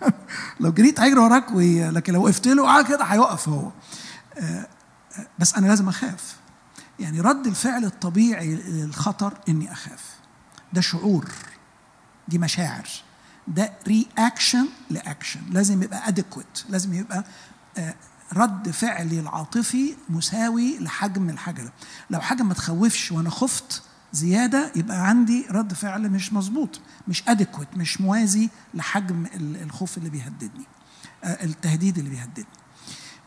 [0.61, 1.91] لو جريت هيجري وراك وي...
[1.91, 3.71] لكن لو وقفت له آه كده هيقف هو.
[4.39, 4.67] آه،
[5.19, 6.37] آه، بس أنا لازم أخاف.
[7.01, 10.05] يعني رد الفعل الطبيعي للخطر إني أخاف.
[10.73, 11.29] ده شعور.
[12.29, 12.89] دي مشاعر.
[13.49, 17.25] ده reaction ل action لازم يبقى adequate لازم يبقى
[17.79, 17.95] آه،
[18.33, 21.73] رد فعلي العاطفي مساوي لحجم الحاجة ده.
[22.11, 27.69] لو حاجة ما تخوفش وأنا خفت زيادة يبقى عندي رد فعل مش مظبوط مش ادكويت
[27.77, 30.65] مش موازي لحجم ال- الخوف اللي بيهددني
[31.25, 32.47] آه، التهديد اللي بيهددني.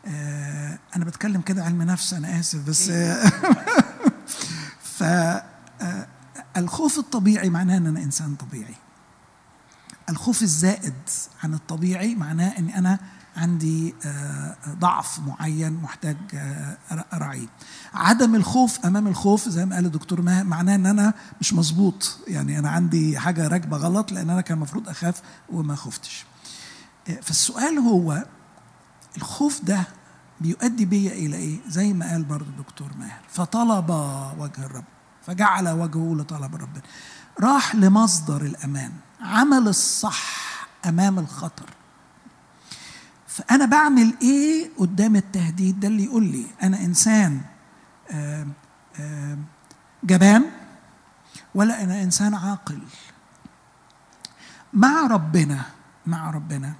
[0.06, 3.24] آه، أنا بتكلم كده علم نفس أنا آسف بس آه،
[4.98, 6.06] ف آه،
[6.56, 8.74] الخوف الطبيعي معناه إن أنا إنسان طبيعي.
[10.10, 10.94] الخوف الزائد
[11.42, 12.98] عن الطبيعي معناه إن أنا
[13.36, 16.76] عندي آه، ضعف معين محتاج آه،
[17.12, 17.46] أراعيه.
[17.94, 22.18] عدم الخوف أمام الخوف زي ما قال الدكتور ماهر معناه إن أنا مش مظبوط.
[22.28, 26.24] يعني أنا عندي حاجة راكبة غلط لأن أنا كان المفروض أخاف وما خفتش.
[27.08, 28.24] آه، فالسؤال هو
[29.16, 29.84] الخوف ده
[30.40, 33.90] بيؤدي بيا إلى إيه؟ زي ما قال برضه الدكتور ماهر فطلب
[34.38, 34.84] وجه الرب
[35.26, 36.82] فجعل وجهه لطلب ربنا
[37.40, 40.42] راح لمصدر الأمان عمل الصح
[40.86, 41.70] أمام الخطر.
[43.32, 47.40] فأنا بعمل إيه قدام التهديد ده اللي يقول لي أنا إنسان
[48.10, 48.52] آم،
[49.00, 49.44] آم،
[50.04, 50.44] جبان
[51.54, 52.78] ولا أنا إنسان عاقل؟
[54.72, 55.62] مع ربنا
[56.06, 56.72] مع ربنا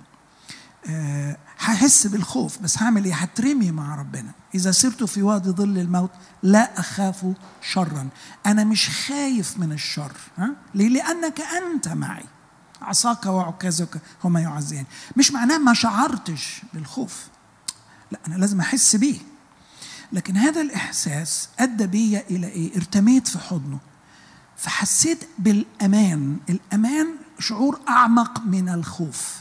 [0.87, 4.31] آه، هحس بالخوف بس هعمل إيه؟ هترمي مع ربنا.
[4.55, 6.11] إذا سرت في وادي ظل الموت
[6.43, 7.27] لا أخاف
[7.61, 8.09] شرا.
[8.47, 12.25] أنا مش خايف من الشر ها؟ ليه؟ لأنك أنت معي.
[12.83, 14.85] عصاك وعكازك هما يعزيان.
[15.17, 17.27] مش معناه ما شعرتش بالخوف.
[18.11, 19.19] لا أنا لازم أحس بيه.
[20.13, 23.79] لكن هذا الإحساس أدى بيا إلى إيه؟ ارتميت في حضنه.
[24.57, 26.37] فحسيت بالأمان.
[26.51, 27.07] الأمان
[27.39, 29.41] شعور أعمق من الخوف.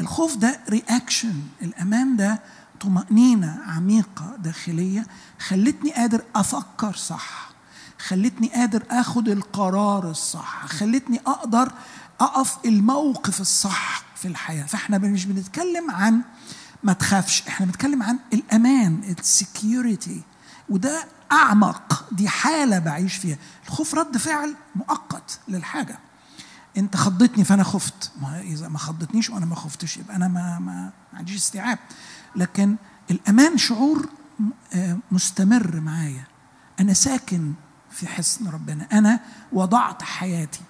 [0.00, 2.40] الخوف ده رياكشن الأمان ده
[2.80, 5.06] طمأنينة عميقة داخلية
[5.38, 7.50] خلتني قادر أفكر صح
[7.98, 11.72] خلتني قادر آخد القرار الصح خلتني أقدر
[12.20, 14.64] أقف الموقف الصح في الحياة.
[14.64, 16.20] فإحنا مش بنتكلم عن
[16.82, 20.22] ما تخافش إحنا بنتكلم عن الأمان السكيورتي
[20.68, 23.36] وده أعمق دي حالة بعيش فيها.
[23.66, 25.98] الخوف رد فعل مؤقت للحاجة.
[26.76, 28.10] أنت خضتني فأنا خفت.
[28.22, 31.78] ما إذا ما خضتنيش وأنا ما خفتش يبقى أنا ما ما ما عنديش استيعاب.
[32.36, 32.76] لكن
[33.10, 34.08] الأمان شعور
[34.74, 36.24] آه، مستمر معايا.
[36.80, 37.52] أنا ساكن
[37.90, 38.88] في حصن ربنا.
[38.92, 39.20] أنا
[39.52, 40.60] وضعت حياتي.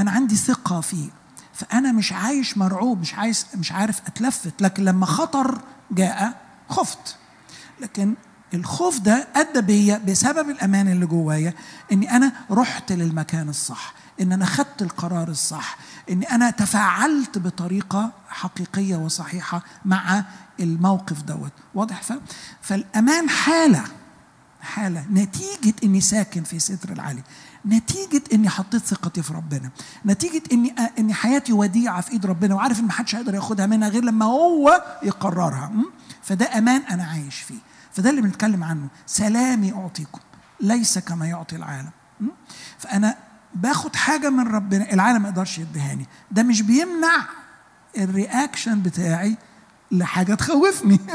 [0.00, 1.08] أنا عندي ثقة فيه
[1.54, 5.60] فأنا مش عايش مرعوب مش عايز مش عارف أتلفت لكن لما خطر
[5.90, 7.16] جاء خفت.
[7.80, 8.14] لكن
[8.54, 11.54] الخوف ده أدى بيا بسبب الأمان اللي جوايا
[11.92, 15.76] إني أنا رحت للمكان الصح إن أنا خدت القرار الصح
[16.10, 20.24] إني أنا تفاعلت بطريقة حقيقية وصحيحة مع
[20.60, 21.52] الموقف دوت.
[21.74, 22.12] واضح؟ ف...
[22.62, 23.84] فالأمان حالة
[24.62, 27.22] حالة نتيجة إني ساكن في ستر العالي.
[27.66, 29.70] نتيجة إني حطيت ثقتي في ربنا.
[30.06, 34.04] نتيجة إني إني حياتي وديعة في إيد ربنا وعارف إن محدش هيقدر ياخدها منها غير
[34.04, 35.72] لما هو يقررها?
[36.22, 37.58] فده أمان أنا عايش فيه.
[37.92, 38.88] فده اللي بنتكلم عنه.
[39.06, 40.20] سلامي أعطيكم
[40.60, 41.90] ليس كما يعطي العالم?
[42.78, 43.16] فأنا
[43.54, 46.06] باخد حاجة من ربنا العالم ما يقدرش يديهاني.
[46.30, 47.26] ده مش بيمنع
[47.98, 49.36] الرياكشن بتاعي
[49.90, 50.98] لحاجة تخوفني.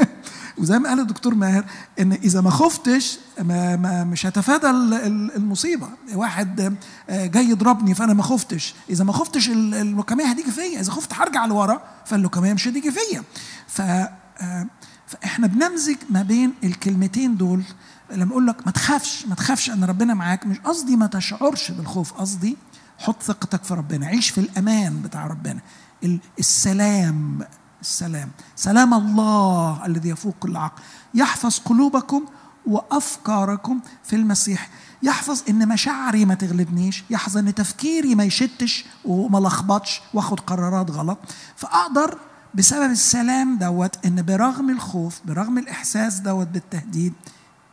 [0.58, 1.64] وزي ما قال الدكتور ماهر
[2.00, 5.88] إن إذا ما خفتش ما ما مش هتفادى ال- ال- المصيبة.
[6.14, 6.76] واحد
[7.10, 8.74] آه، جاي يضربني فأنا ما خفتش.
[8.90, 10.80] إذا ما خفتش ال- اللوكميه هتيجي فيا.
[10.80, 13.22] إذا خفت هرجع لورا فاللوكميه مش هتيجي فيا.
[13.68, 14.66] ف آه،
[15.06, 17.62] فإحنا بنمزج ما بين الكلمتين دول.
[18.12, 20.46] لما أقول لك ما تخافش ما تخافش إن ربنا معاك.
[20.46, 22.12] مش قصدي ما تشعرش بالخوف.
[22.12, 22.56] قصدي
[22.98, 24.06] حط ثقتك في ربنا.
[24.06, 25.60] عيش في الأمان بتاع ربنا.
[26.38, 27.38] السلام
[27.86, 28.30] السلام.
[28.56, 30.82] سلام الله الذي يفوق كل عقل.
[31.14, 32.24] يحفظ قلوبكم
[32.66, 34.70] وأفكاركم في المسيح.
[35.02, 37.04] يحفظ إن مشاعري ما تغلبنيش.
[37.10, 41.18] يحفظ إن تفكيري ما يشتش وما لخبطش وآخد قرارات غلط.
[41.56, 42.18] فأقدر
[42.54, 47.12] بسبب السلام دوت إن برغم الخوف برغم الإحساس دوت بالتهديد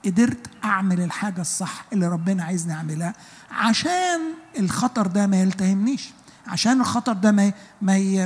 [0.05, 3.13] قدرت أعمل الحاجة الصح اللي ربنا عايزني أعملها
[3.51, 4.19] عشان
[4.59, 6.09] الخطر ده ما يلتهمنيش.
[6.47, 7.53] عشان الخطر ده ما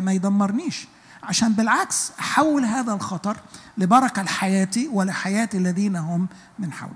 [0.02, 0.88] ما يدمرنيش.
[1.28, 3.38] عشان بالعكس احول هذا الخطر
[3.78, 6.28] لبركة لحياتي ولحياة الذين هم
[6.60, 6.94] من حولي.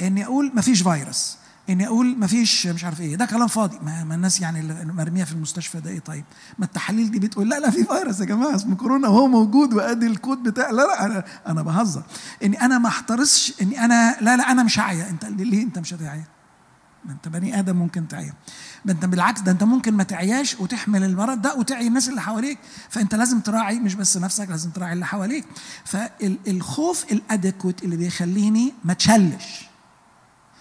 [0.00, 1.36] إني أقول ما فيش فيروس.
[1.70, 3.16] إني أقول ما فيش مش عارف إيه.
[3.16, 3.78] ده كلام فاضي.
[3.82, 6.24] ما, الناس يعني مرمية في المستشفى ده إيه طيب؟
[6.58, 10.06] ما التحاليل دي بتقول لا لا في فيروس يا جماعة اسمه كورونا وهو موجود وأدي
[10.06, 12.02] الكود بتاع لا لا أنا أنا بهزر.
[12.44, 15.94] إني أنا ما احترسش إني أنا لا لا أنا مش هعيا أنت ليه أنت مش
[15.94, 16.24] هتعيا
[17.04, 18.34] ما انت بني آدم ممكن تعيا.
[18.84, 22.58] ده انت بالعكس ده انت ممكن ما تعياش وتحمل المرض ده وتعي الناس اللي حواليك.
[22.88, 25.44] فانت لازم تراعي مش بس نفسك لازم تراعي اللي حواليك.
[25.84, 29.68] فالخوف الادكوت اللي بيخليني ما اتشلش.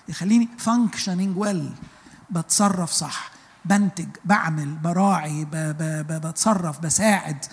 [0.09, 1.71] يخليني فانكشنينج ويل
[2.29, 3.31] بتصرف صح.
[3.65, 7.45] بنتج بعمل براعي ب ب ب بتصرف بساعد.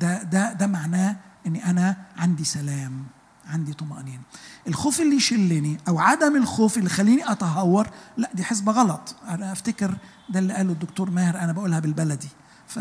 [0.00, 1.16] ده ده ده معناه
[1.46, 3.04] إني أنا عندي سلام.
[3.46, 4.22] عندي طمأنينة.
[4.68, 9.16] الخوف اللي يشلني أو عدم الخوف اللي يخليني أتهور لا دي حسبة غلط.
[9.28, 9.94] أنا أفتكر
[10.28, 12.28] ده اللي قاله الدكتور ماهر أنا بقولها بالبلدي.
[12.66, 12.78] ف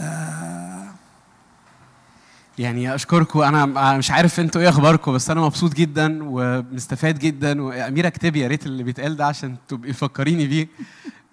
[2.58, 3.42] يعني أشكركم.
[3.42, 7.62] أنا مش عارف أنتوا إيه أخباركم بس أنا مبسوط جدا ومستفاد جدا.
[7.62, 10.68] واميره اكتبي يا ريت اللي بيتقال ده عشان تبقي تفكريني بيه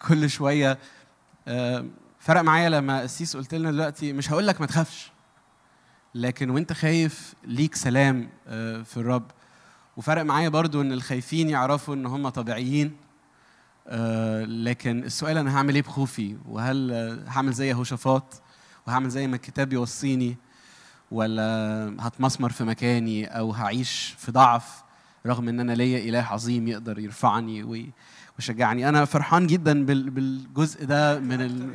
[0.09, 0.79] كل شوية.
[2.21, 5.13] فرق معايا لما قسيس قلت لنا دلوقتي مش هقول لك ما تخافش.
[6.15, 8.29] لكن وانت خايف ليك سلام
[8.85, 9.31] في الرب.
[9.97, 12.97] وفرق معايا برضو إن الخايفين يعرفوا إن هم طبيعيين
[14.65, 16.93] لكن السؤال أنا هعمل إيه بخوفي؟ وهل
[17.29, 18.43] هعمل زي يهوشافاط؟
[18.87, 20.37] وهعمل زي ما الكتاب يوصيني؟
[21.11, 24.83] ولا هتمسمر في مكاني؟ أو هعيش في ضعف
[25.27, 27.63] رغم إن أنا ليا إله عظيم يقدر يرفعني
[28.39, 28.89] ويشجعني.
[28.89, 31.75] أنا فرحان جدا بالجزء ده من ال...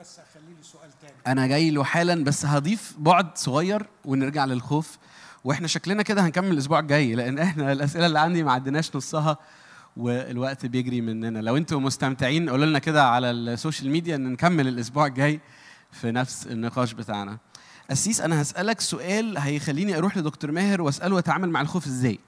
[0.00, 4.98] بس خلي لي سؤال تاني أنا جاي له حالا بس هضيف بعد صغير ونرجع للخوف.
[5.44, 9.38] وإحنا شكلنا كده هنكمل الأسبوع الجاي لأن إحنا الأسئلة اللي عندي ما عدناش نصها
[9.96, 11.38] والوقت بيجري مننا.
[11.38, 15.40] لو أنتم مستمتعين قولوا لنا كده على ال social media إن نكمل الأسبوع الجاي
[15.92, 17.38] في نفس النقاش بتاعنا.
[17.90, 22.18] أسيس أنا هسألك سؤال هيخليني أروح لدكتور ماهر وأسأله أتعامل مع الخوف إزاي.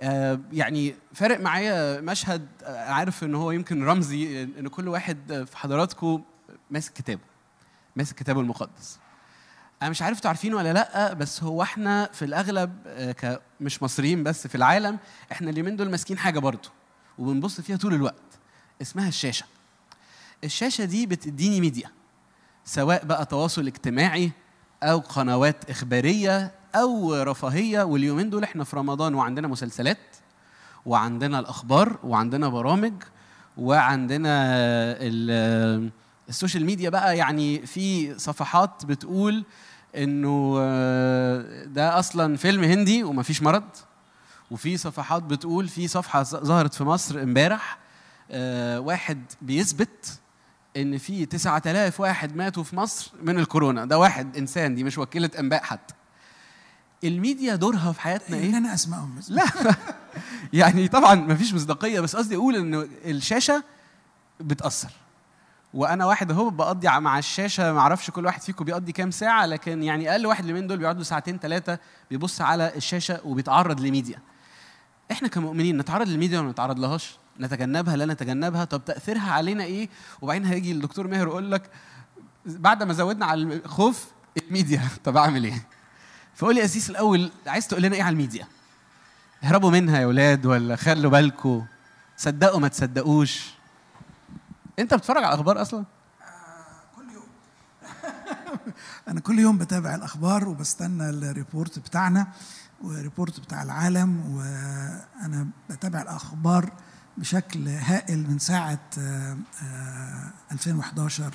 [0.00, 6.22] آه يعني فارق معايا مشهد عارف إن هو يمكن رمزي إن كل واحد في حضراتكم
[6.70, 7.33] ماسك كتابه.
[7.96, 8.98] ماسك كتابه المقدس.
[9.82, 12.72] أنا مش عارف تعرفين ولا لأ بس هو إحنا في الأغلب
[13.20, 14.98] ك مش مصريين بس في العالم
[15.32, 16.68] إحنا اليومين دول ماسكين حاجة برضه
[17.18, 18.38] وبنبص فيها طول الوقت
[18.82, 19.46] اسمها الشاشة.
[20.44, 21.90] الشاشة دي بتديني ميديا
[22.64, 24.32] سواء بقى تواصل اجتماعي
[24.82, 29.98] أو قنوات إخبارية أو رفاهية واليومين دول إحنا في رمضان وعندنا مسلسلات
[30.86, 32.92] وعندنا الأخبار وعندنا برامج
[33.56, 34.34] وعندنا
[36.28, 39.44] ال social media بقى يعني في صفحات بتقول
[39.96, 40.58] إنه
[41.64, 43.62] ده أصلا فيلم هندي ومفيش مرض.
[44.50, 47.78] وفي صفحات بتقول في صفحة ظهرت في مصر امبارح
[48.78, 50.18] واحد بيثبت
[50.76, 53.84] إن في 9000 واحد ماتوا في مصر من الكورونا.
[53.84, 55.94] ده واحد إنسان دي مش وكيلة أنباء حتى.
[57.04, 59.30] الميديا دورها في حياتنا إيه؟ أنا اسمائهم بس.
[59.30, 59.44] لا.
[60.52, 63.64] يعني طبعا مفيش مصداقية بس قصدي أقول ان الشاشة
[64.40, 64.90] بتأثر.
[65.74, 69.82] وأنا واحد اهو بقضي مع الشاشه ما أعرفش كل واحد فيكم بيقضي كام ساعه لكن
[69.82, 71.78] يعني أقل واحد اليومين دول بيقعد له ساعتين ثلاثة
[72.10, 74.18] بيبص على الشاشه وبيتعرض لميديا.
[75.12, 78.64] إحنا كمؤمنين نتعرض للميديا ولا ما نتعرض لهاش نتجنبها لا نتجنبها.
[78.64, 79.88] طب تأثيرها علينا إيه؟
[80.22, 81.70] وبعدين هيجي الدكتور ماهر يقول لك
[82.46, 84.06] بعد ما زودنا على الخوف
[84.42, 84.82] الميديا.
[85.04, 85.66] طب اعمل إيه؟
[86.34, 88.46] فقول لي يا أسيس الأول عايز تقول لنا إيه على الميديا؟
[89.44, 91.64] اهربوا منها يا ولاد ولا خلوا بالكم
[92.16, 93.54] صدقوا ما تصدقوش.
[94.78, 95.84] انت بتتفرج على الاخبار أصلا؟
[96.96, 97.26] كل يوم.
[99.08, 102.26] أنا كل يوم بتابع الاخبار وبستنى ال report بتاعنا
[102.82, 106.72] وال report بتاع العالم وأنا بتابع الاخبار
[107.16, 108.80] بشكل هائل من ساعة
[110.52, 111.34] 2011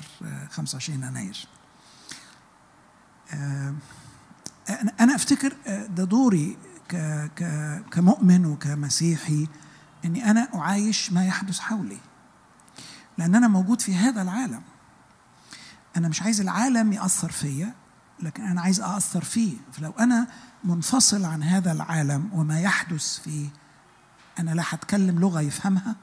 [0.50, 1.48] 25 يناير.
[5.00, 6.56] أنا أفتكر ده دوري
[7.90, 9.48] كمؤمن وكمسيحي
[10.04, 11.98] إني أنا أعايش ما يحدث حولي.
[13.18, 14.62] لأن أنا موجود في هذا العالم.
[15.96, 17.74] أنا مش عايز العالم يأثر فيا
[18.22, 19.56] لكن أنا عايز اثر فيه.
[19.72, 20.26] فلو أنا
[20.64, 23.48] منفصل عن هذا العالم وما يحدث فيه
[24.38, 25.96] أنا لا هتكلم لغة يفهمها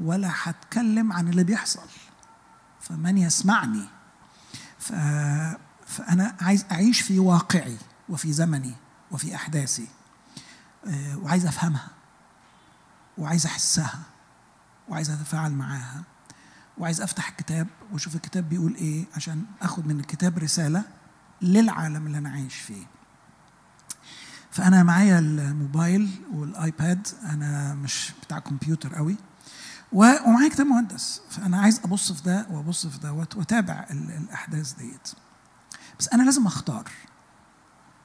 [0.00, 1.88] ولا هتكلم عن اللي بيحصل.
[2.80, 3.84] فمن يسمعني؟
[4.78, 4.92] ف...
[5.86, 7.76] فأنا عايز أعيش في واقعي
[8.08, 8.74] وفي زمني
[9.10, 9.88] وفي أحداثي
[10.86, 11.88] آه، وعايز أفهمها
[13.18, 14.00] وعايز أحسها
[14.88, 16.02] وعايز أتفاعل معاها.
[16.78, 20.82] وعايز أفتح الكتاب وأشوف الكتاب بيقول إيه عشان أخد من الكتاب رسالة
[21.42, 22.86] للعالم اللي أنا عايش فيه.
[24.50, 29.16] فأنا معايا الموبايل والآيباد أنا مش بتاع كمبيوتر قوي.
[29.92, 31.20] ومعايا كتاب مهندس.
[31.30, 35.08] فأنا عايز أبص في ده وأبص في دوت وأتابع ال- الأحداث ديت.
[35.98, 36.90] بس أنا لازم أختار.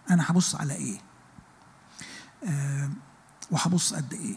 [0.09, 0.97] أنا هبص على إيه؟
[2.47, 2.89] آه
[3.51, 4.36] وهبص قد إيه؟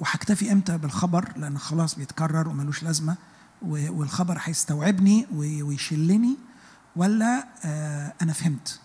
[0.00, 3.16] وهكتفي إمتى بالخبر؟ لأن خلاص بيتكرر وملوش لازمة
[3.62, 6.36] والخبر هيستوعبني وي- ويشلني
[6.96, 8.80] ولا آه أنا فهمت.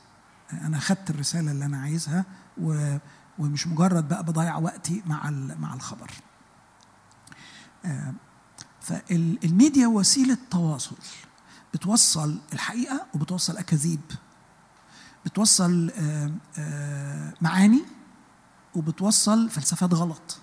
[0.53, 2.26] أنا خدت الرسالة اللي أنا عايزها
[3.39, 6.11] ومش مجرد بقى بضيع وقتي مع مع الخبر.
[7.86, 8.13] آه،
[8.82, 10.95] فالميديا وسيلة تواصل.
[11.74, 14.01] بتوصل الحقيقة وبتوصل أكاذيب.
[15.26, 17.82] بتوصل آه، آه، معاني
[18.76, 20.38] وبتوصل فلسفات غلط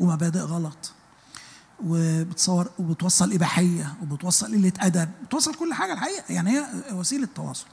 [0.00, 0.92] ومبادئ غلط
[1.86, 6.24] وبتصور وبتوصل إباحية وبتوصل قلة أدب بتوصل كل حاجة الحقيقة.
[6.32, 7.66] يعني هي وسيلة تواصل.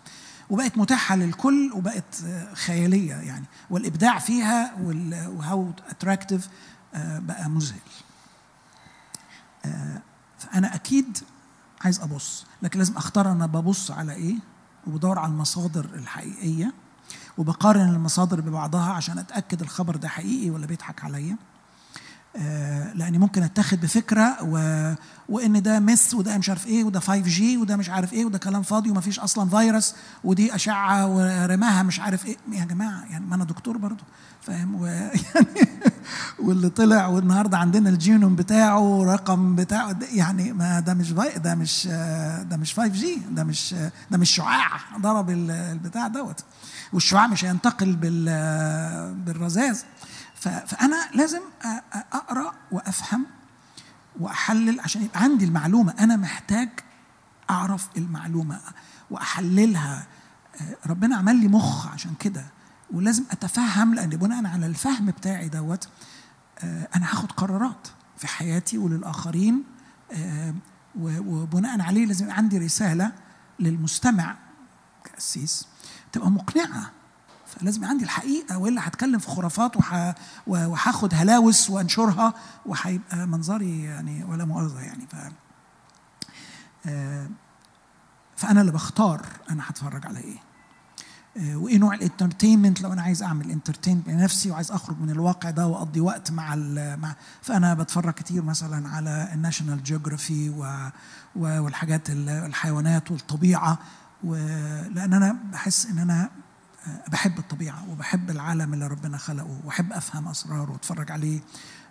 [0.50, 3.46] وبقت متاحة للكل وبقت آه، خيالية يعني.
[3.70, 4.74] والإبداع فيها
[5.28, 6.48] وهاو اتراكتيف
[6.96, 7.80] بقى مذهل.
[9.66, 10.02] آه،
[10.40, 11.18] فأنا أكيد
[11.82, 14.36] عايز أبص لكن لازم أختار أنا ببص على إيه؟
[14.88, 16.74] وبدور على المصادر الحقيقية.
[17.38, 21.38] وبقارن المصادر ببعضها عشان أتأكد الخبر ده حقيقي ولا بيضحك عليا.
[22.96, 24.94] لأني ممكن أتاخد بفكرة و...
[25.30, 28.62] وإن ده مس وده مش عارف إيه وده 5G وده مش عارف إيه وده كلام
[28.64, 32.38] فاضي ومفيش أصلا فيروس ودي أشعة ورماها مش عارف إيه.
[32.52, 34.04] يا جماعة يعني ما أنا دكتور برضو
[34.42, 35.20] فاهم؟ ويعني
[36.44, 42.44] واللي طلع والنهاردة عندنا الجينوم بتاعه رقم بتاعه يعني ما ده مش ده مش آه،
[42.44, 44.70] ده مش 5G ده مش آه، ده مش شعاع
[45.00, 46.44] ضرب ال- البتاع دوت.
[46.94, 49.80] والشعاع مش هينتقل بال آه، بالرذاذ.
[50.42, 51.42] فأنا لازم
[51.94, 53.26] أقرأ وأفهم
[54.20, 55.94] وأحلل عشان يبقى عندي المعلومة.
[56.00, 56.70] أنا محتاج
[57.50, 58.60] أعرف المعلومة
[59.10, 60.08] وأحللها.
[60.62, 62.46] آه، ربنا عمل لي مخ عشان كده.
[62.94, 65.90] ولازم أتفهم لأن بناء على الفهم بتاعي دوت
[66.60, 67.88] آه، أنا هاخد قرارات
[68.18, 69.64] في حياتي وللآخرين.
[70.12, 70.54] آه،
[71.00, 73.12] وبناء عليه لازم عندي رسالة
[73.60, 74.36] للمستمع
[75.04, 75.68] كأسيس
[76.12, 76.92] تبقى مقنعة.
[77.78, 79.72] يبقى عندي الحقيقة وإلا هتكلم في خرافات.
[80.48, 82.34] وهاخد هلاوس وانشرها
[82.66, 85.16] وهيبقى منظري يعني ولا مؤاخذة يعني ف
[86.86, 87.28] آه،
[88.36, 90.38] فأنا اللي بختار أنا هتفرج على إيه
[91.38, 95.50] آه، وإيه نوع ال entertainment لو أنا عايز أعمل entertainment لنفسي وعايز أخرج من الواقع
[95.50, 96.56] ده وأقضي وقت مع
[96.96, 100.50] مع فانا بتفرج كتير مثلا على ال National Geographic.
[101.36, 103.78] والحاجات ال- الحيوانات والطبيعة
[104.24, 106.30] ولان أنا بحس إن أنا
[107.12, 111.40] بحب الطبيعة وبحب العالم اللي ربنا خلقه وأحب أفهم أسراره وأتفرج عليه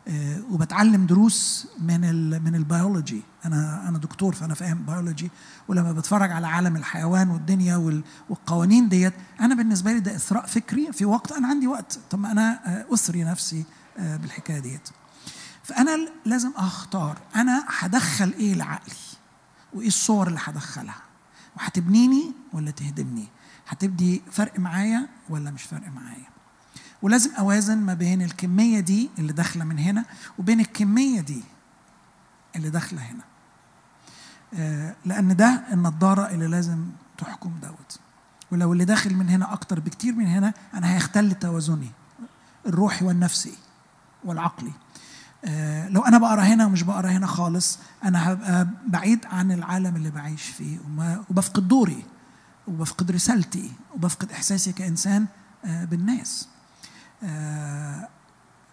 [0.08, 3.22] آه، وبتعلم دروس من ال من البيولوجي.
[3.44, 5.30] أنا أنا دكتور فأنا فاهم بيولوجي.
[5.68, 10.92] ولما بتفرج على عالم الحيوان والدنيا وال- والقوانين ديت أنا بالنسبة لي ده إثراء فكري.
[10.92, 11.98] في وقت أنا عندي وقت.
[12.10, 13.64] طب ما أنا آه، اثري نفسي
[13.98, 14.88] آه، بالحكاية ديت.
[15.62, 15.90] فأنا
[16.26, 18.94] لازم أختار أنا هدخل إيه لعقلي؟
[19.72, 21.02] وإيه الصور اللي هدخلها؟
[21.56, 23.28] وهتبنيني ولا تهدمني؟
[23.70, 26.30] هتبدي فرق معايا ولا مش فرق معايا؟
[27.02, 30.04] ولازم أوازن ما بين الكمية دي اللي داخلة من هنا
[30.38, 31.44] وبين الكمية دي
[32.56, 33.24] اللي داخلة هنا.
[34.54, 36.86] آه، لأن ده النضارة اللي لازم
[37.18, 37.98] تحكم دوت.
[38.52, 41.90] ولو اللي داخل من هنا أكتر بكتير من هنا أنا هيختل توازني
[42.66, 43.54] الروحي والنفسي
[44.24, 44.72] والعقلي.
[45.44, 50.10] آه، لو أنا بقرأ هنا ومش بقرأ هنا خالص أنا هبقى بعيد عن العالم اللي
[50.10, 50.78] بعيش فيه
[51.30, 52.04] وبفقد دوري.
[52.70, 55.26] وبفقد رسالتي وبفقد إحساسي كإنسان
[55.64, 56.48] آه، بالناس.
[57.24, 58.08] آه،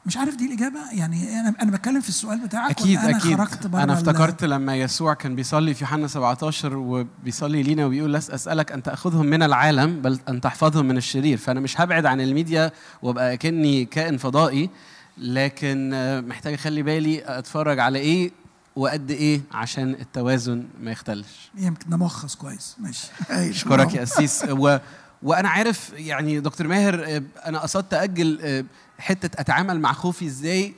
[0.05, 3.37] مش عارف دي الإجابة؟ يعني أنا أنا بتكلم في السؤال بتاعك أكيد أنا أكيد.
[3.37, 8.31] خرجت بره أنا افتكرت لما يسوع كان بيصلي في يوحنا 17 وبيصلي لينا وبيقول لس
[8.31, 11.37] أسألك أن تأخذهم من العالم بل أن تحفظهم من الشرير.
[11.37, 12.71] فأنا مش هبعد عن الميديا
[13.01, 14.69] وأبقى كاني كائن فضائي
[15.17, 18.31] لكن آه، محتاج أخلي بالي أتفرج على إيه؟
[18.77, 21.51] وقد إيه عشان التوازن ما يختلش.
[21.55, 22.75] يمكن ده ملخص كويس.
[22.79, 23.07] ماشي.
[23.29, 24.43] اشكرك يا أسيس.
[24.49, 24.77] و...
[25.23, 28.65] وأنا عارف يعني دكتور ماهر آه، أنا قصدت أجل آه،
[28.99, 30.73] حتة أتعامل مع خوفي إزاي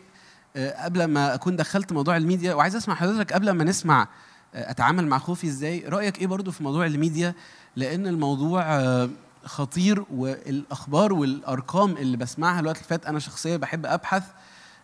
[0.56, 2.54] آه، قبل ما أكون دخلت موضوع الميديا.
[2.54, 4.08] وعايز أسمع حضرتك قبل ما نسمع
[4.54, 7.34] أتعامل مع خوفي إزاي رأيك إيه برضو في موضوع الميديا؟
[7.76, 9.08] لأن الموضوع
[9.46, 14.24] خطير والأخبار والأرقام اللي بسمعها الوقت اللي فات أنا شخصيا بحب أبحث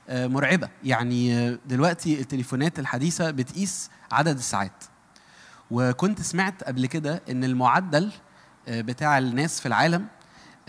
[0.10, 0.70] مرعبة.
[0.84, 4.84] يعني آه، دلوقتي التليفونات الحديثة بتقيس عدد الساعات.
[5.72, 8.12] وكنت سمعت قبل كده إن المعدل
[8.68, 10.08] آه، بتاع الناس في العالم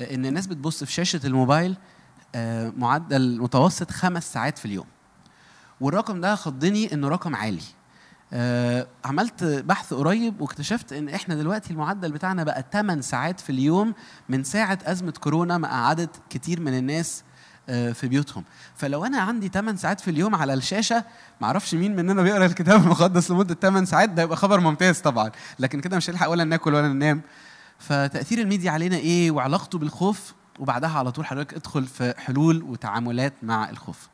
[0.01, 1.77] آه، إن الناس بتبص في شاشة الموبايل
[2.35, 4.87] آه، معدل متوسط خمس ساعات في اليوم.
[5.81, 7.63] والرقم ده خضني إنه رقم عالي.
[8.33, 13.95] آه، عملت بحث قريب واكتشفت إن إحنا دلوقتي المعدل بتاعنا بقى 8 ساعات في اليوم
[14.29, 17.26] من ساعة أزمة كورونا ما قعدت كتير من الناس آه،
[17.67, 18.45] في بيوتهم.
[18.77, 21.05] فلو أنا عندي 8 ساعات في اليوم على الشاشة
[21.41, 25.31] ما أعرفش مين مننا بيقرأ الكتاب المقدس لمدة 8 ساعات ده يبقى خبر ممتاز طبعا.
[25.59, 27.23] لكن كده مش هنلحق ولا ناكل ولا ننام.
[27.79, 33.71] فتأثير الميديا علينا إيه؟ وعلاقته بالخوف وبعدها على طول حضرتك ادخل في حلول وتعاملات مع
[33.71, 34.09] الخوف.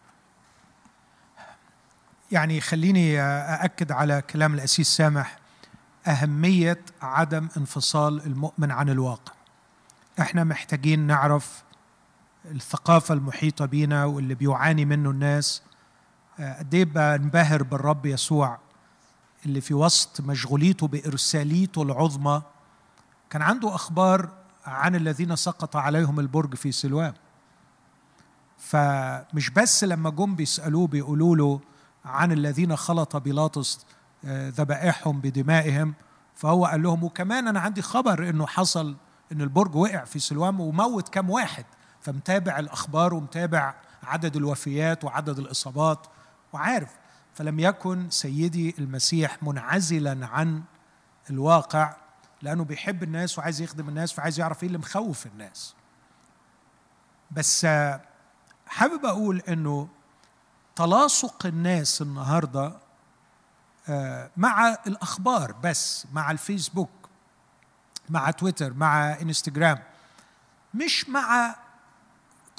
[2.32, 5.38] يعني خليني أأكد على كلام الأسيس سامح.
[6.06, 9.32] أهمية عدم انفصال المؤمن عن الواقع.
[10.20, 11.62] إحنا محتاجين نعرف
[12.44, 15.62] الثقافة المحيطة بينا واللي بيعاني منه الناس
[16.40, 18.58] آه، قد إيه بنبهر بالرب يسوع
[19.46, 22.42] اللي في وسط مشغوليته بإرساليته العظمى.
[23.30, 24.28] كان عنده أخبار
[24.66, 27.12] عن الذين سقط عليهم البرج في سلوان
[28.58, 31.60] فمش بس لما جم بيسألوه بيقولوا له
[32.04, 33.86] عن الذين خلط بيلاطس
[34.24, 35.94] آه، ذبائحهم بدمائهم
[36.34, 38.96] فهو قال لهم وكمان أنا عندي خبر إنه حصل
[39.32, 41.64] إن البرج وقع في سلوان وموت كام واحد.
[42.02, 46.06] فمتابع الأخبار ومتابع عدد الوفيات وعدد الإصابات
[46.52, 46.90] وعارف.
[47.34, 50.62] فلم يكن سيدي المسيح منعزلا عن
[51.30, 51.96] الواقع
[52.42, 55.74] لأنه بيحب الناس وعايز يخدم الناس فعايز يعرف إيه اللي مخوف الناس.
[57.30, 58.00] بس آه،
[58.66, 59.88] حابب أقول إنه
[60.76, 62.76] تلاصق الناس النهارده
[63.88, 66.90] آه، مع الأخبار بس مع الفيسبوك
[68.08, 69.78] مع تويتر مع إنستجرام
[70.74, 71.56] مش مع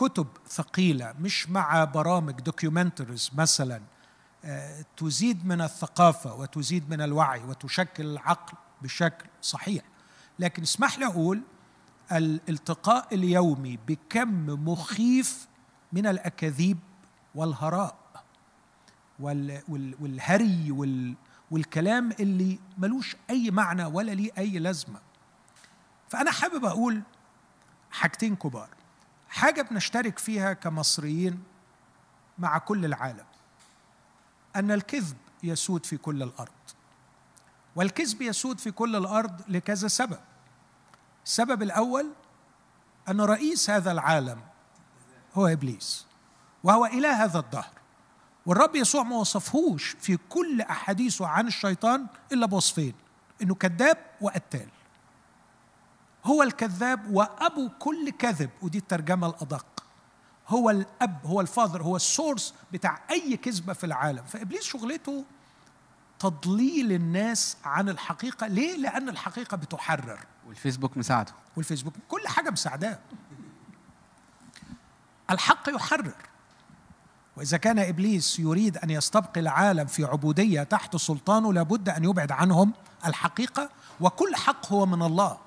[0.04, 3.82] كتب ثقيلة مش مع برامج دوكيومنتريز مثلا.
[4.46, 9.84] آه، تزيد من الثقافة وتزيد من الوعي وتشكل العقل بشكل صحيح.
[10.40, 11.42] لكن اسمح لي أقول
[12.12, 15.48] الالتقاء اليومي بكم مخيف
[15.94, 16.78] من الأكاذيب
[17.36, 17.96] والهراء
[19.20, 21.16] وال وال والهري وال
[21.52, 25.00] والكلام اللي ملوش أي معنى ولا ليه أي لازمة.
[26.10, 27.02] فأنا حابب أقول
[27.92, 28.70] حاجتين كبار.
[29.34, 31.44] حاجة بنشترك فيها كمصريين
[32.38, 33.26] مع كل العالم
[34.56, 36.52] أن الكذب يسود في كل الأرض.
[37.76, 40.20] والكذب يسود في كل الأرض لكذا سبب.
[41.26, 42.12] السبب الأول
[43.10, 44.42] أن رئيس هذا العالم
[45.34, 46.06] هو إبليس
[46.64, 47.74] وهو إله هذا الدهر.
[48.46, 52.94] والرب يسوع ما وصفهوش في كل أحاديثه عن الشيطان إلا بوصفين
[53.42, 54.70] إنه كذاب وقتال.
[56.26, 59.66] هو الكذاب وأبو كل كذب ودي الترجمة الأدق.
[60.48, 64.24] هو الأب هو الفاذر هو السورس بتاع أي كذبة في العالم.
[64.24, 65.26] فإبليس شغلته
[66.20, 68.48] تضليل الناس عن الحقيقة.
[68.48, 70.20] ليه؟ لأن الحقيقة بتحرر.
[70.48, 71.34] والفيسبوك مساعده.
[71.58, 73.00] والفيسبوك كل حاجة مساعداه.
[75.32, 76.16] الحق يحرر.
[77.38, 82.74] وإذا كان إبليس يريد أن يستبقي العالم في عبودية تحت سلطانه لابد أن يبعد عنهم
[83.06, 83.70] الحقيقة
[84.02, 85.38] وكل حق هو من الله.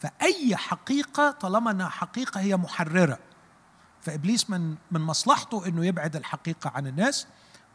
[0.00, 3.18] فأي حقيقة طالما إنها حقيقة هي محررة.
[4.02, 7.26] فإبليس من من مصلحته إنه يبعد الحقيقة عن الناس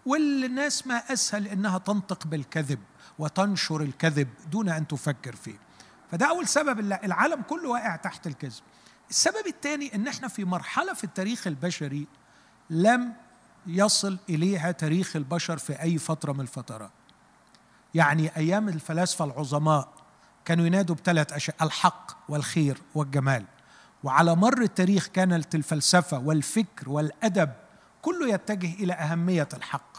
[0.05, 2.79] والناس ما أسهل إنها تنطق بالكذب
[3.19, 5.57] وتنشر الكذب دون أن تفكر فيه.
[6.11, 8.61] فده أول سبب العالم كله واقع تحت الكذب.
[9.09, 12.07] السبب الثاني إن إحنا في مرحلة في التاريخ البشري
[12.69, 13.13] لم
[13.67, 16.91] يصل إليها تاريخ البشر في أي فترة من الفترات.
[17.93, 20.02] يعني أيام الفلاسفة العظماء
[20.45, 23.45] كانوا ينادوا بثلاث أشياء الحق والخير والجمال.
[24.03, 27.51] وعلى مر التاريخ كانت الفلسفة والفكر والأدب
[28.01, 29.93] كله يتجه إلى أهمية الحق.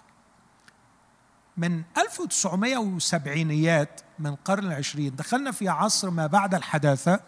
[1.56, 3.86] من 1970
[4.18, 7.20] من القرن العشرين دخلنا في عصر ما بعد الحداثة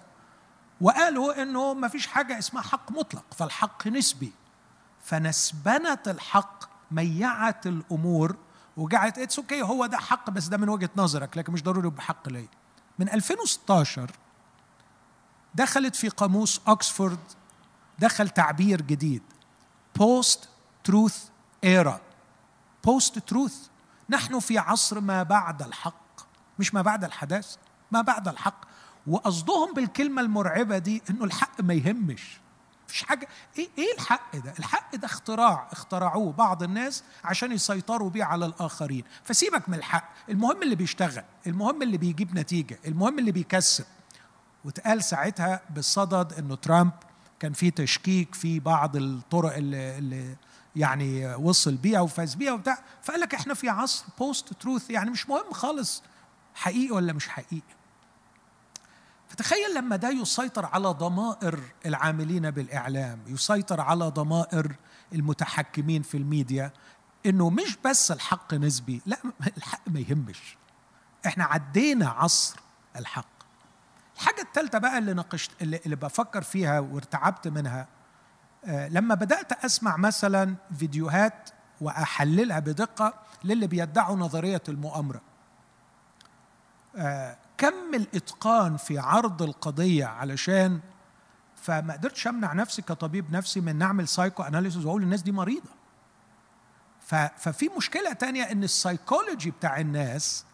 [0.81, 4.33] وقالوا إنه ما فيش حاجة اسمها حق مطلق فالحق نسبي.
[5.03, 8.37] فنسبنة الحق ميعت الأمور
[8.77, 12.03] وجعلت it's okay هو ده حق بس ده من وجهة نظرك لكن مش ضروري يبقى
[12.03, 12.49] حق ليا.
[12.99, 14.11] من 2016
[15.55, 17.19] دخلت في قاموس اوكسفورد
[17.99, 19.23] دخل تعبير جديد
[19.97, 21.29] post-truth
[21.65, 22.01] era
[22.85, 23.69] post-truth
[24.11, 26.21] نحن في عصر ما بعد الحق
[26.59, 27.59] مش ما بعد الحداثة
[27.91, 28.65] ما بعد الحق.
[29.07, 32.41] وقصدهم بالكلمة المرعبة دي إنه الحق ما يهمش.
[32.89, 33.29] مفيش حاجة.
[33.59, 39.05] إيه إيه الحق ده؟ الحق ده اختراع اخترعوه بعض الناس عشان يسيطروا بيه على الآخرين.
[39.25, 40.13] فسيبك من الحق.
[40.29, 43.85] المهم اللي بيشتغل المهم اللي بيجيب نتيجة المهم اللي بيكسب.
[44.65, 46.93] واتقال ساعتها بالصدد إنه ترامب
[47.41, 50.37] كان في تشكيك في بعض الطرق اللي, اللي
[50.77, 52.79] يعني وصل بيها وفاز بيها وبتاع.
[53.03, 56.03] فقال لك إحنا في عصر بوست تروث يعني مش مهم خالص
[56.55, 57.63] حقيقي ولا مش حقيقي.
[59.29, 64.77] فتخيل لما ده يسيطر على ضمائر العاملين بالإعلام يسيطر على ضمائر
[65.13, 66.73] المتحكمين في الميديا
[67.27, 69.17] إنه مش بس الحق نسبي لا
[69.57, 70.57] الحق ما يهمش.
[71.27, 72.57] إحنا عدينا عصر
[72.97, 73.27] الحق.
[74.17, 77.89] الحاجة الثالثة بقى اللي ناقشت اللي, بفكر فيها وارتعبت منها
[78.65, 81.51] آه لما بدأت أسمع مثلا فيديوهات
[81.81, 83.15] وأحللها بدقة
[83.45, 85.21] للي بيدعوا نظرية المؤامرة.
[86.97, 90.81] آه كم الإتقان في عرض القضية علشان
[91.57, 95.71] فما قدرتش أمنع نفسي كطبيب نفسي من نعمل psychoanalysis وأقول الناس دي مريضة.
[97.37, 100.45] ففي مشكلة تانية إن السايكولوجي بتاع الناس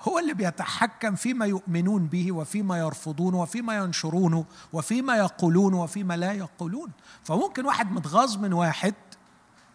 [0.00, 6.90] هو اللي بيتحكم فيما يؤمنون به وفيما يرفضونه وفيما ينشرونه وفيما يقولون وفيما لا يقولون.
[7.24, 8.94] فممكن واحد متغاظ من واحد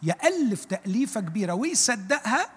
[0.04, 2.50] يألف تأليفة كبيرة ويصدقها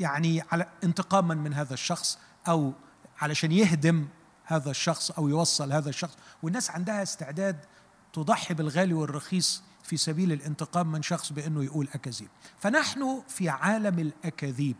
[0.00, 2.18] يعني على انتقاما من هذا الشخص.
[2.48, 2.72] أو
[3.20, 4.08] علشان يهدم
[4.44, 6.16] هذا الشخص أو يوصل هذا الشخص.
[6.42, 7.64] والناس عندها استعداد
[8.12, 12.28] تضحي بالغالي والرخيص في سبيل الانتقام من شخص بأنه يقول أكاذيب.
[12.58, 14.76] فنحن في عالم الأكاذيب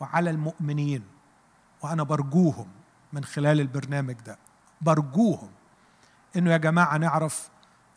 [0.00, 1.04] وعلى المؤمنين
[1.82, 2.68] وأنا برجوهم
[3.12, 4.38] من خلال البرنامج ده.
[4.80, 5.50] برجوهم.
[6.36, 7.48] إنه يا جماعة نعرف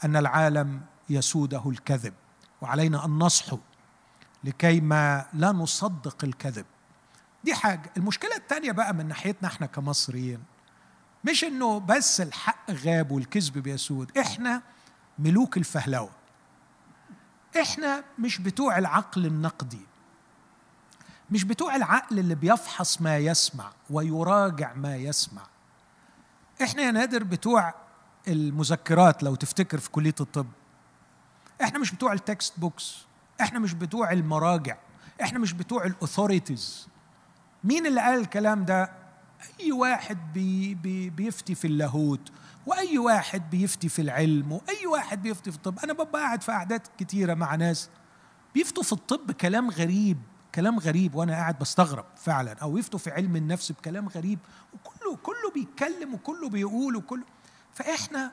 [0.06, 2.14] أن العالم يسوده الكذب
[2.62, 3.60] وعلينا أن نصحو
[4.44, 6.66] لكي ما لا نصدق الكذب.
[7.44, 7.92] دي حاجة.
[7.98, 10.44] المشكلة الثانية بقى من ناحيتنا إحنا كمصريين
[11.30, 14.62] مش انه بس الحق غاب والكذب بيسود إحنا
[15.20, 16.10] ملوك الفهلوة.
[17.62, 19.82] إحنا مش بتوع العقل النقدي
[21.32, 25.42] مش بتوع العقل اللي بيفحص ما يسمع ويراجع ما يسمع.
[26.64, 27.74] إحنا يا نادر بتوع
[28.28, 30.48] المذكرات لو تفتكر في كلية الطب.
[31.64, 32.98] إحنا مش بتوع ال textbooks
[33.42, 34.78] إحنا مش بتوع المراجع
[35.22, 36.88] إحنا مش بتوع ال authorities
[37.64, 38.92] مين اللي قال الكلام ده؟
[39.60, 42.32] أي واحد بي بي بيفتي في اللاهوت
[42.66, 45.80] وأي واحد بيفتي في العلم وأي واحد بيفتي في الطب.
[45.80, 47.90] أنا ببقى قاعد في قعدات كتيرة مع ناس
[48.56, 50.18] بيفتوا في الطب كلام غريب
[50.56, 54.40] كلام غريب وأنا قاعد بستغرب فعلا أو يفتوا في علم النفس بكلام غريب
[54.74, 57.24] وكله كله بيتكلم وكله بيقول وكله.
[57.74, 58.32] فإحنا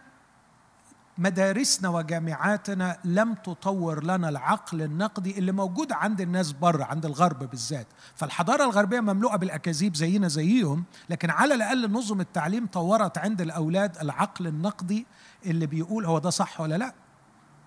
[1.18, 7.86] مدارسنا وجامعاتنا لم تطور لنا العقل النقدي اللي موجود عند الناس بره عند الغرب بالذات.
[8.14, 14.46] فالحضارة الغربية مملوءة بالأكاذيب زينا زيهم لكن على الأقل نظم التعليم طورت عند الأولاد العقل
[14.46, 15.06] النقدي
[15.46, 16.94] اللي بيقول هو ده صح ولا لأ.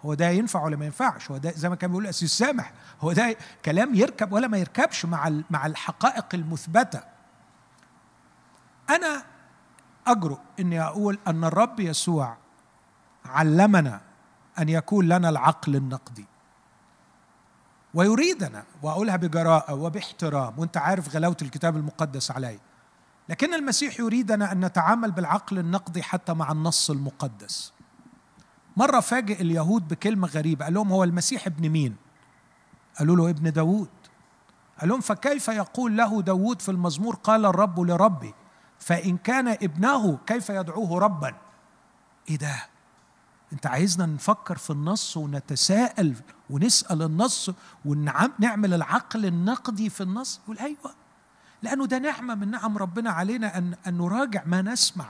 [0.05, 3.13] هو ده ينفع ولا ما ينفعش؟ هو ده زي ما كان بيقول أسيس سامح هو
[3.13, 3.35] ده
[3.65, 7.01] كلام يركب ولا ما يركبش مع مع الحقائق المثبتة.
[8.89, 9.23] أنا
[10.07, 12.37] أجرؤ إني أقول أن الرب يسوع
[13.29, 14.01] علمنا
[14.59, 16.25] أن يكون لنا العقل النقدي.
[17.93, 22.59] ويريدنا وأقولها بجراءة وباحترام وأنت عارف غلاوة الكتاب المقدس علي
[23.29, 27.73] لكن المسيح يريدنا أن نتعامل بالعقل النقدي حتى مع النص المقدس.
[28.77, 31.95] مرة فاجئ اليهود بكلمة غريبة قال لهم هو المسيح ابن مين؟
[32.99, 33.89] قالوا له ابن داوود.
[34.79, 38.33] قال لهم فكيف يقول له داوود في المزمور قال الرب لربي؟
[38.79, 41.35] فإن كان ابنه كيف يدعوه ربا؟
[42.29, 42.55] إيه ده؟
[43.53, 46.15] انت عايزنا نفكر في النص ونتساءل
[46.49, 47.49] ونسأل النص
[47.85, 50.93] ونعمل العقل النقدي في النص؟ يقول أيوه
[51.63, 55.05] لأنه ده نعمة من نعم ربنا علينا ان أن نراجع ما نسمع.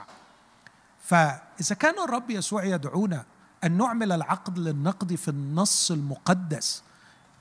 [1.04, 3.24] فإذا كان الرب يسوع يدعونا
[3.64, 6.82] أن نعمل العقل النقدي في النص المقدس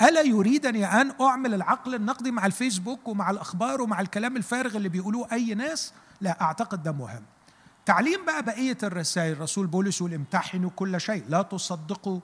[0.01, 5.27] ألا يريدني أن أعمل العقل النقدي مع الفيسبوك ومع الأخبار ومع الكلام الفارغ اللي بيقولوه
[5.31, 7.23] أي ناس؟ لا أعتقد ده مهم.
[7.85, 9.31] تعليم بقى بقية الرسائل.
[9.31, 11.25] الرسول بولس يقول امتحنوا كل شيء.
[11.29, 12.19] لا تصدقوا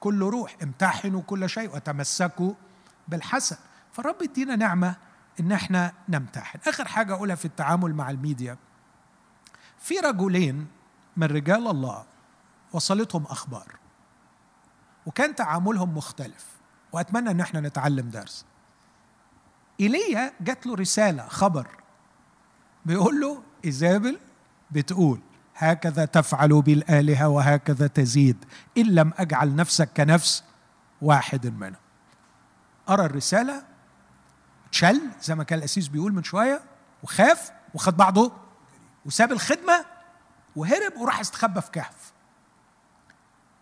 [0.00, 0.56] كل روح.
[0.62, 2.52] امتحنوا كل شيء وتمسكوا
[3.08, 3.56] بالحسن
[3.92, 4.96] فالرب يدينا نعمة
[5.40, 6.58] إن إحنا نمتحن.
[6.66, 8.56] آخر حاجة أقولها في التعامل مع الميديا.
[9.78, 10.66] في رجلين
[11.16, 12.04] من رجال الله
[12.72, 13.76] وصلتهم أخبار
[15.06, 16.46] وكان تعاملهم مختلف
[16.92, 18.44] وأتمنى إن إحنا نتعلم درس.
[19.80, 21.68] إيليا جات له رسالة خبر
[22.86, 24.18] بيقول له إيزابل
[24.72, 25.20] بتقول
[25.56, 28.44] هكذا تفعل بالآلهة وهكذا تزيد
[28.78, 30.44] إن لم أجعل نفسك كنفس
[31.02, 31.80] واحد منهم.
[32.88, 33.62] أرى الرسالة
[34.72, 36.60] تشل زي ما كان الأسيس بيقول من شوية
[37.02, 38.32] وخاف وخد بعضه
[39.06, 39.84] وساب الخدمة
[40.56, 42.12] وهرب وراح استخبى في كهف.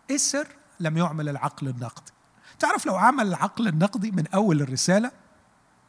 [0.09, 0.47] إيه السر؟
[0.79, 2.11] لم يعمل العقل النقدي.
[2.59, 5.11] تعرف لو عمل العقل النقدي من أول الرسالة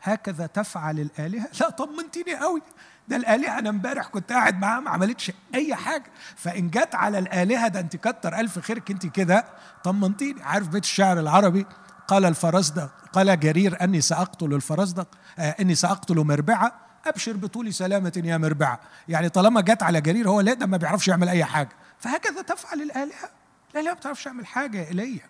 [0.03, 2.63] هكذا تفعل الآلهة؟ لا طمنتني قوي.
[3.11, 6.13] ده الآلهة أنا امبارح كنت قاعد معاها ما عملتش أي حاجة.
[6.37, 9.45] فإن جت على الآلهة ده أنت كتر ألف خيرك انت كده
[9.85, 10.43] طمنتيني.
[10.43, 11.67] عارف بيت الشعر العربي؟
[12.09, 15.09] قال الفرزدق قال جرير أني سأقتل الفرزدق
[15.39, 16.73] آه أني سأقتل مربعة.
[17.07, 18.81] أبشر بطول سلامة يا مربعة.
[19.09, 21.69] يعني طالما جت على جرير هو لا ده ما بيعرفش يعمل أي حاجة.
[21.99, 23.31] فهكذا تفعل الآلهة.
[23.75, 25.21] الآلهة ما بتعرفش تعمل حاجة يا ايليا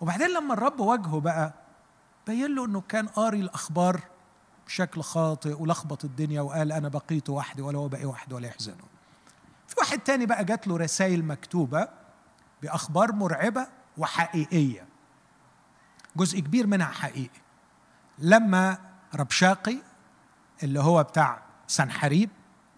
[0.00, 1.52] وبعدين لما الرب واجهه بقى
[2.26, 4.00] بين له إنه كان قاري الأخبار
[4.70, 8.88] بشكل خاطئ ولخبط الدنيا وقال أنا بقيت وحدي ولا هو بقي وحده ولا يحزنون
[9.68, 11.88] في واحد تاني بقى جات له رسائل مكتوبة
[12.62, 13.66] بأخبار مرعبة
[13.98, 14.86] وحقيقية.
[16.16, 17.40] جزء كبير منها حقيقي.
[18.18, 18.78] لما
[19.14, 19.76] ربشاقي
[20.62, 22.30] اللي هو بتاع سنحريب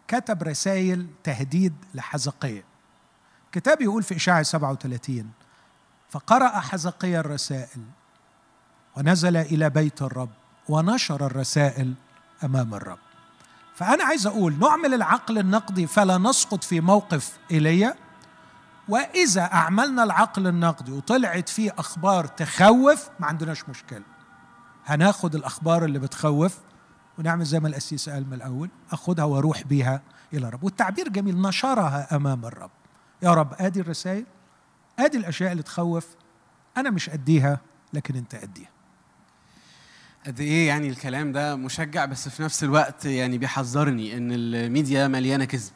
[0.09, 2.65] كتب رسائل تهديد لحزقية.
[3.53, 5.31] كتاب يقول في إشاعة 37
[6.11, 7.85] فقرأ حزقية الرسائل
[8.97, 10.42] ونزل إلى بيت الرب.
[10.69, 11.95] ونشر الرسائل
[12.45, 12.99] أمام الرب.
[13.75, 17.95] فأنا عايز أقول نعمل العقل النقدي فلا نسقط في موقف إيليا.
[18.89, 24.03] وإذا أعملنا العقل النقدي وطلعت فيه أخبار تخوف ما عندناش مشكلة.
[24.87, 26.59] هناخد الأخبار اللي بتخوف
[27.19, 30.03] ونعمل زي ما الأسيس قال من الأول أخدها وأروح بيها
[30.33, 30.65] إلى الرب.
[30.65, 32.71] والتعبير جميل نشرها أمام الرب.
[33.23, 34.27] يا رب آدي الرسائل
[34.99, 36.07] آدي الأشياء اللي تخوف
[36.77, 37.61] أنا مش أديها
[37.93, 38.71] لكن أنت أديها.
[40.27, 45.45] قد إيه يعني الكلام ده مشجع بس في نفس الوقت يعني بيحذرني إن الميديا مليانة
[45.45, 45.71] كذب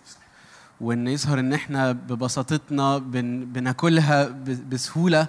[0.80, 4.24] وإن يظهر إن إحنا ببساطتنا بن بناكلها
[4.70, 5.26] بسهولة.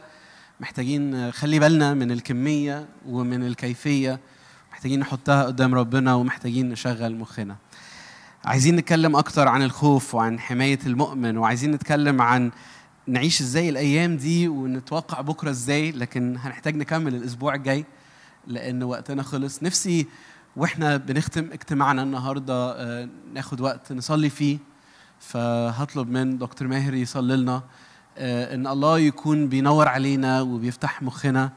[0.60, 4.20] محتاجين خلي بالنا من الكمية ومن الكيفية
[4.72, 7.56] محتاجين نحطها قدام ربنا ومحتاجين نشغل مخنا.
[8.46, 12.52] عايزين نتكلم أكتر عن الخوف وعن حماية المؤمن وعايزين نتكلم عن
[13.08, 17.86] نعيش إزاي الأيام دي ونتوقع بكرة إزاي لكن هنحتاج نكمل الأسبوع الجاي.
[18.48, 19.64] لأن وقتنا خلص.
[19.64, 20.08] نفسي
[20.56, 24.58] وإحنا بنختم اجتماعنا النهارده آه، ناخد وقت نصلي فيه.
[25.20, 27.64] فهطلب من دكتور ماهر يصلي لنا.
[28.18, 31.52] آه، إن الله يكون بينور علينا وبيفتح مخنا.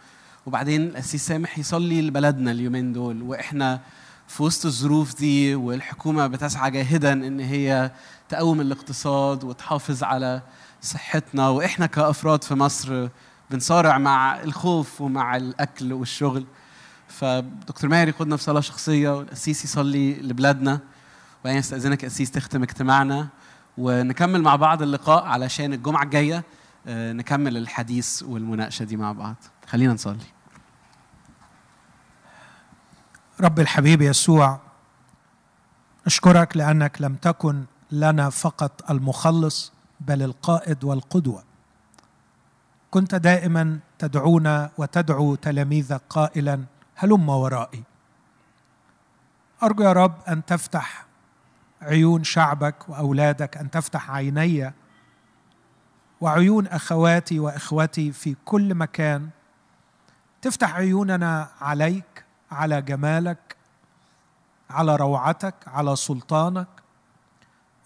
[0.47, 3.23] وبعدين الاسيس سامح يصلي لبلدنا اليومين دول.
[3.23, 3.81] وإحنا
[4.29, 7.91] في وسط الظروف دي والحكومة بتسعى جاهدا إن هي
[8.29, 10.43] تقوم الاقتصاد وتحافظ على
[10.83, 11.49] صحتنا.
[11.49, 13.09] وإحنا كأفراد في مصر
[13.51, 16.47] بنصارع مع الخوف ومع الأكل والشغل.
[17.21, 20.81] فدكتور ماهر ياخدنا في صلاه شخصية والقسيس يصلي لبلادنا
[21.41, 23.29] وبعدين استاذنك قسيس تختم اجتماعنا.
[23.79, 26.45] ونكمل مع بعض اللقاء علشان الجمعة الجاية
[26.87, 29.37] آه، نكمل الحديث والمناقشة دي مع بعض.
[29.67, 30.17] خلينا نصلي.
[33.41, 34.61] رب الحبيب يسوع
[36.07, 41.45] أشكرك لأنك لم تكن لنا فقط المخلص بل القائد والقدوة.
[42.91, 46.65] كنت دائما تدعونا وتدعو تلاميذك قائلا
[47.03, 47.83] هلم ورائي.
[49.63, 51.07] أرجو يا رب أن تفتح
[51.83, 54.73] عيون شعبك وأولادك أن تفتح عيني
[56.21, 59.31] وعيون أخواتي وإخوتي في كل مكان.
[60.43, 63.57] تفتح عيوننا عليك على جمالك
[64.71, 66.69] على روعتك على سلطانك.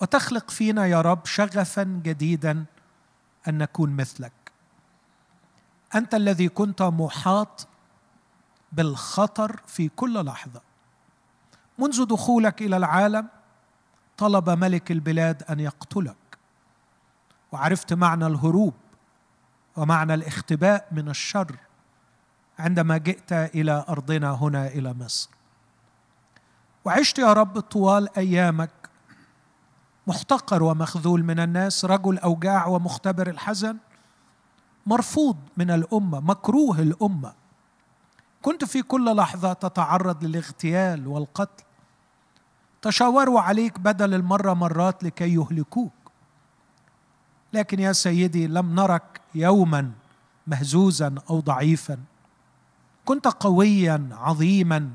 [0.01, 2.65] وتخلق فينا يا رب شغفا جديدا
[3.49, 4.33] أن نكون مثلك.
[5.95, 7.67] أنت الذي كنت محاط
[8.75, 10.61] بالخطر في كل لحظة.
[11.79, 13.29] منذ دخولك إلى العالم
[14.17, 16.17] طلب ملك البلاد أن يقتلك.
[17.53, 18.75] وعرفت معنى الهروب
[19.77, 21.57] ومعنى الاختباء من الشر
[22.59, 25.31] عندما جئت إلى أرضنا هنا إلى مصر.
[26.85, 28.71] وعشت يا رب طوال أيامك
[30.07, 33.77] محتقر ومخذول من الناس رجل أوجاع ومختبر الحزن
[34.87, 37.44] مرفوض من الأمة مكروه الأمة.
[38.45, 41.65] كنت في كل لحظة تتعرض للاغتيال والقتل.
[42.83, 45.93] تشاوروا عليك بدل المرة مرات لكي يهلكوك.
[47.53, 49.93] لكن يا سيدي لم نرك يوما
[50.47, 51.99] مهزوزا أو ضعيفا.
[53.05, 54.91] كنت قويا عظيما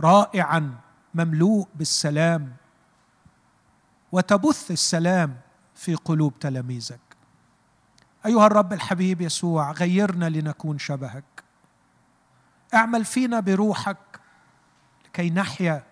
[0.00, 0.74] رائعا
[1.14, 2.52] مملوء بالسلام.
[4.12, 5.36] وتبث السلام
[5.74, 7.00] في قلوب تلاميذك.
[8.26, 11.37] أيها الرب الحبيب يسوع غيرنا لنكون شبهك.
[12.74, 14.20] اعمل فينا بروحك
[15.04, 15.82] لكي نحيا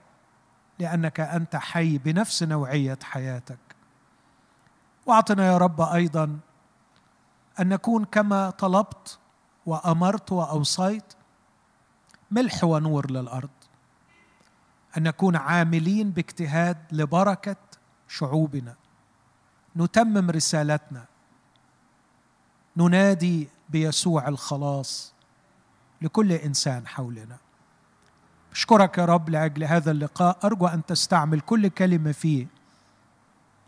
[0.78, 3.58] لأنك أنت حي بنفس نوعية حياتك.
[5.06, 6.38] وأعطنا يا رب أيضا
[7.60, 9.18] أن نكون كما طلبت
[9.66, 11.12] وأمرت وأوصيت
[12.30, 13.50] ملح ونور للأرض.
[14.96, 17.56] أن نكون عاملين باجتهاد لبركة
[18.08, 18.74] شعوبنا.
[19.76, 21.04] نتمم رسالتنا.
[22.76, 25.15] ننادي بيسوع الخلاص.
[26.02, 27.38] لكل إنسان حولنا.
[28.52, 30.38] أشكرك يا رب لأجل هذا اللقاء.
[30.44, 32.46] أرجو أن تستعمل كل كلمة فيه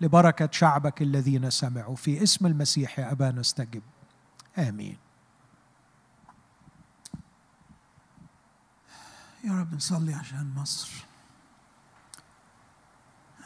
[0.00, 1.96] لبركة شعبك الذين سمعوا.
[1.96, 3.82] في اسم المسيح يا ابانا استجب
[4.58, 4.96] آمين.
[9.44, 10.90] يا رب نصلي عشان مصر.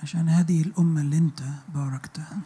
[0.02, 2.38] عشان هذه الأمة اللي أنت باركتها.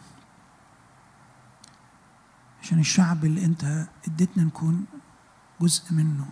[2.61, 4.85] عشان الشعب اللي أنت اديتنا نكون
[5.61, 6.25] جزء منه.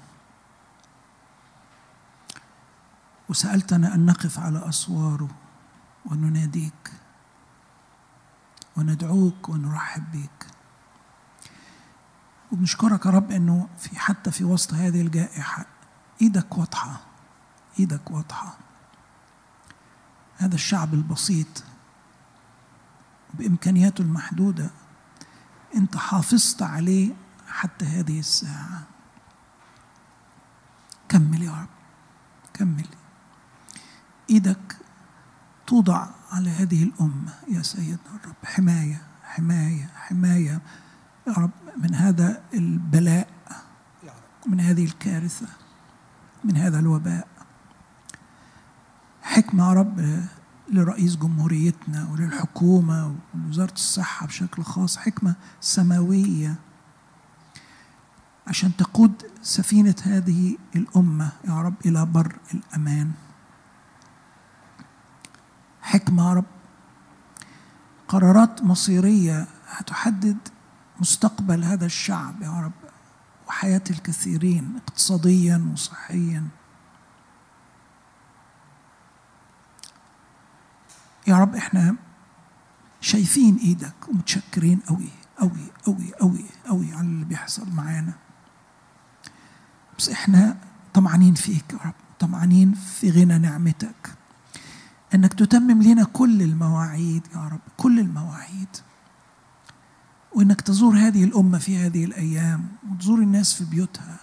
[3.29, 5.29] وسألتنا أن نقف على أسواره
[6.05, 6.91] ونناديك
[8.77, 10.47] وندعوك ونرحب بيك.
[12.51, 15.65] وبنشكرك يا رب إنه في حتى في وسط هذه الجائحة
[16.21, 17.01] إيدك واضحة
[17.79, 18.57] إيدك واضحة.
[20.37, 21.63] هذا الشعب البسيط
[23.33, 24.69] بإمكانياته المحدودة
[25.75, 27.15] أنت حافظت عليه
[27.47, 28.94] حتى هذه الساعة.
[31.09, 31.67] كمل يا رب.
[32.53, 32.87] كمل.
[34.29, 34.77] إيدك
[35.67, 38.35] توضع على هذه الأمة يا سيدنا الرب.
[38.43, 40.61] حماية حماية حماية.
[41.27, 43.27] يا رب من هذا البلاء
[44.47, 45.47] من هذه الكارثة
[46.43, 47.27] من هذا الوباء.
[49.21, 50.23] حكمة يا رب
[50.69, 54.97] لرئيس جمهوريتنا وللحكومة ولوزارة الصحة بشكل خاص.
[54.97, 56.55] حكمة سماوية.
[58.47, 63.11] عشان تقود سفينة هذه الأمة يا رب إلى بر الأمان.
[65.81, 66.45] حكمة يا رب.
[68.07, 70.37] قرارات مصيرية هتحدد
[70.99, 72.71] مستقبل هذا الشعب يا رب
[73.47, 76.47] وحياة الكثيرين اقتصاديا وصحيا.
[81.27, 81.95] يا رب إحنا
[83.01, 88.13] شايفين إيدك ومتشكرين قوي قوي قوي قوي قوي على اللي بيحصل معانا.
[89.97, 90.57] بس إحنا
[90.93, 94.13] طمعانين فيك يا رب طمعانين في غنى نعمتك.
[95.15, 98.67] إنك تتمم لنا كل المواعيد يا رب كل المواعيد.
[100.35, 104.17] وإنك تزور هذه الأمة في هذه الأيام وتزور الناس في بيوتها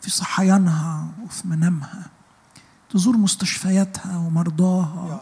[0.00, 2.06] في صحيانها وفي منامها.
[2.90, 5.08] تزور مستشفياتها ومرضاها.
[5.08, 5.20] يا رب.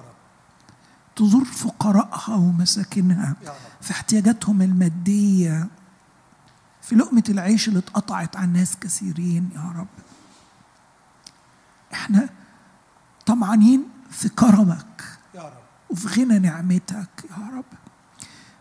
[1.17, 3.37] تزور فقراءها ومساكنها
[3.81, 5.69] في احتياجاتهم المادية.
[6.83, 9.89] في لقمة العيش اللي اتقطعت عن ناس كثيرين يا رب.
[11.93, 12.29] إحنا
[13.27, 15.63] طمعانين في كرمك يا رب.
[15.91, 17.65] وفي غنى نعمتك يا رب.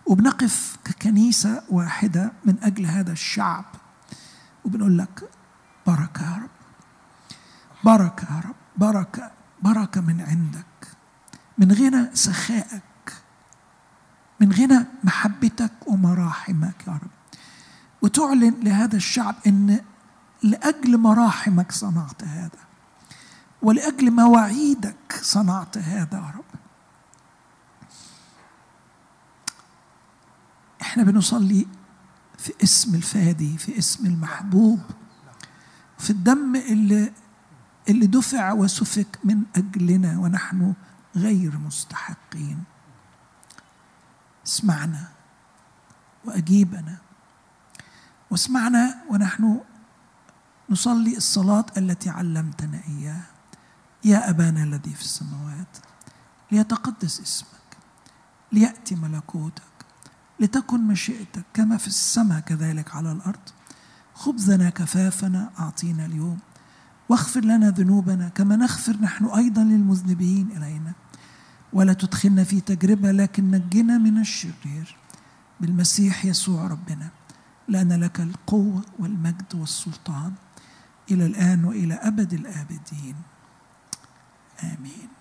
[0.05, 3.65] وبنقف ككنيسة واحدة من أجل هذا الشعب.
[4.65, 5.30] وبنقول لك
[5.88, 6.49] بركة يا رب.
[7.84, 8.55] بركة يا رب.
[8.78, 10.88] بركة بركة من عندك.
[11.57, 13.13] من غنى سخائك.
[14.39, 17.20] من غنى محبتك ومراحمك يا رب.
[18.02, 19.80] وتعلن لهذا الشعب إن
[20.43, 22.60] لأجل مراحمك صنعت هذا
[23.62, 26.60] ولأجل مواعيدك صنعت هذا يا رب.
[30.82, 31.68] إحنا بنصلي
[32.38, 34.80] في اسم الفادي في اسم المحبوب
[35.97, 37.14] في الدم اللي
[37.89, 40.74] اللي دفع وسفك من أجلنا ونحن
[41.16, 42.64] غير مستحقين.
[44.45, 45.08] اسمعنا
[46.26, 46.97] وأجيبنا.
[48.32, 49.59] واسمعنا ونحن
[50.69, 53.25] نصلي الصلاة التي علمتنا إياها.
[54.05, 55.77] يا أبانا الذي في السماوات
[56.51, 57.77] ليتقدس اسمك
[58.51, 59.63] لياتي ملكوتك
[60.39, 63.49] لتكن مشيئتك كما في السماء كذلك على الأرض.
[64.15, 66.39] خبزنا كفافنا أعطينا اليوم.
[67.09, 70.93] واغفر لنا ذنوبنا كما نغفر نحن أيضا للمذنبين إلينا.
[71.73, 74.97] ولا تدخلنا في تجربة لكن نجنا من الشرير.
[75.59, 77.09] بالمسيح يسوع ربنا.
[77.72, 80.34] لأن لك القوة والمجد والسلطان
[81.11, 83.15] إلى الآن وإلى أبد الآبدين.
[84.63, 85.20] آمين.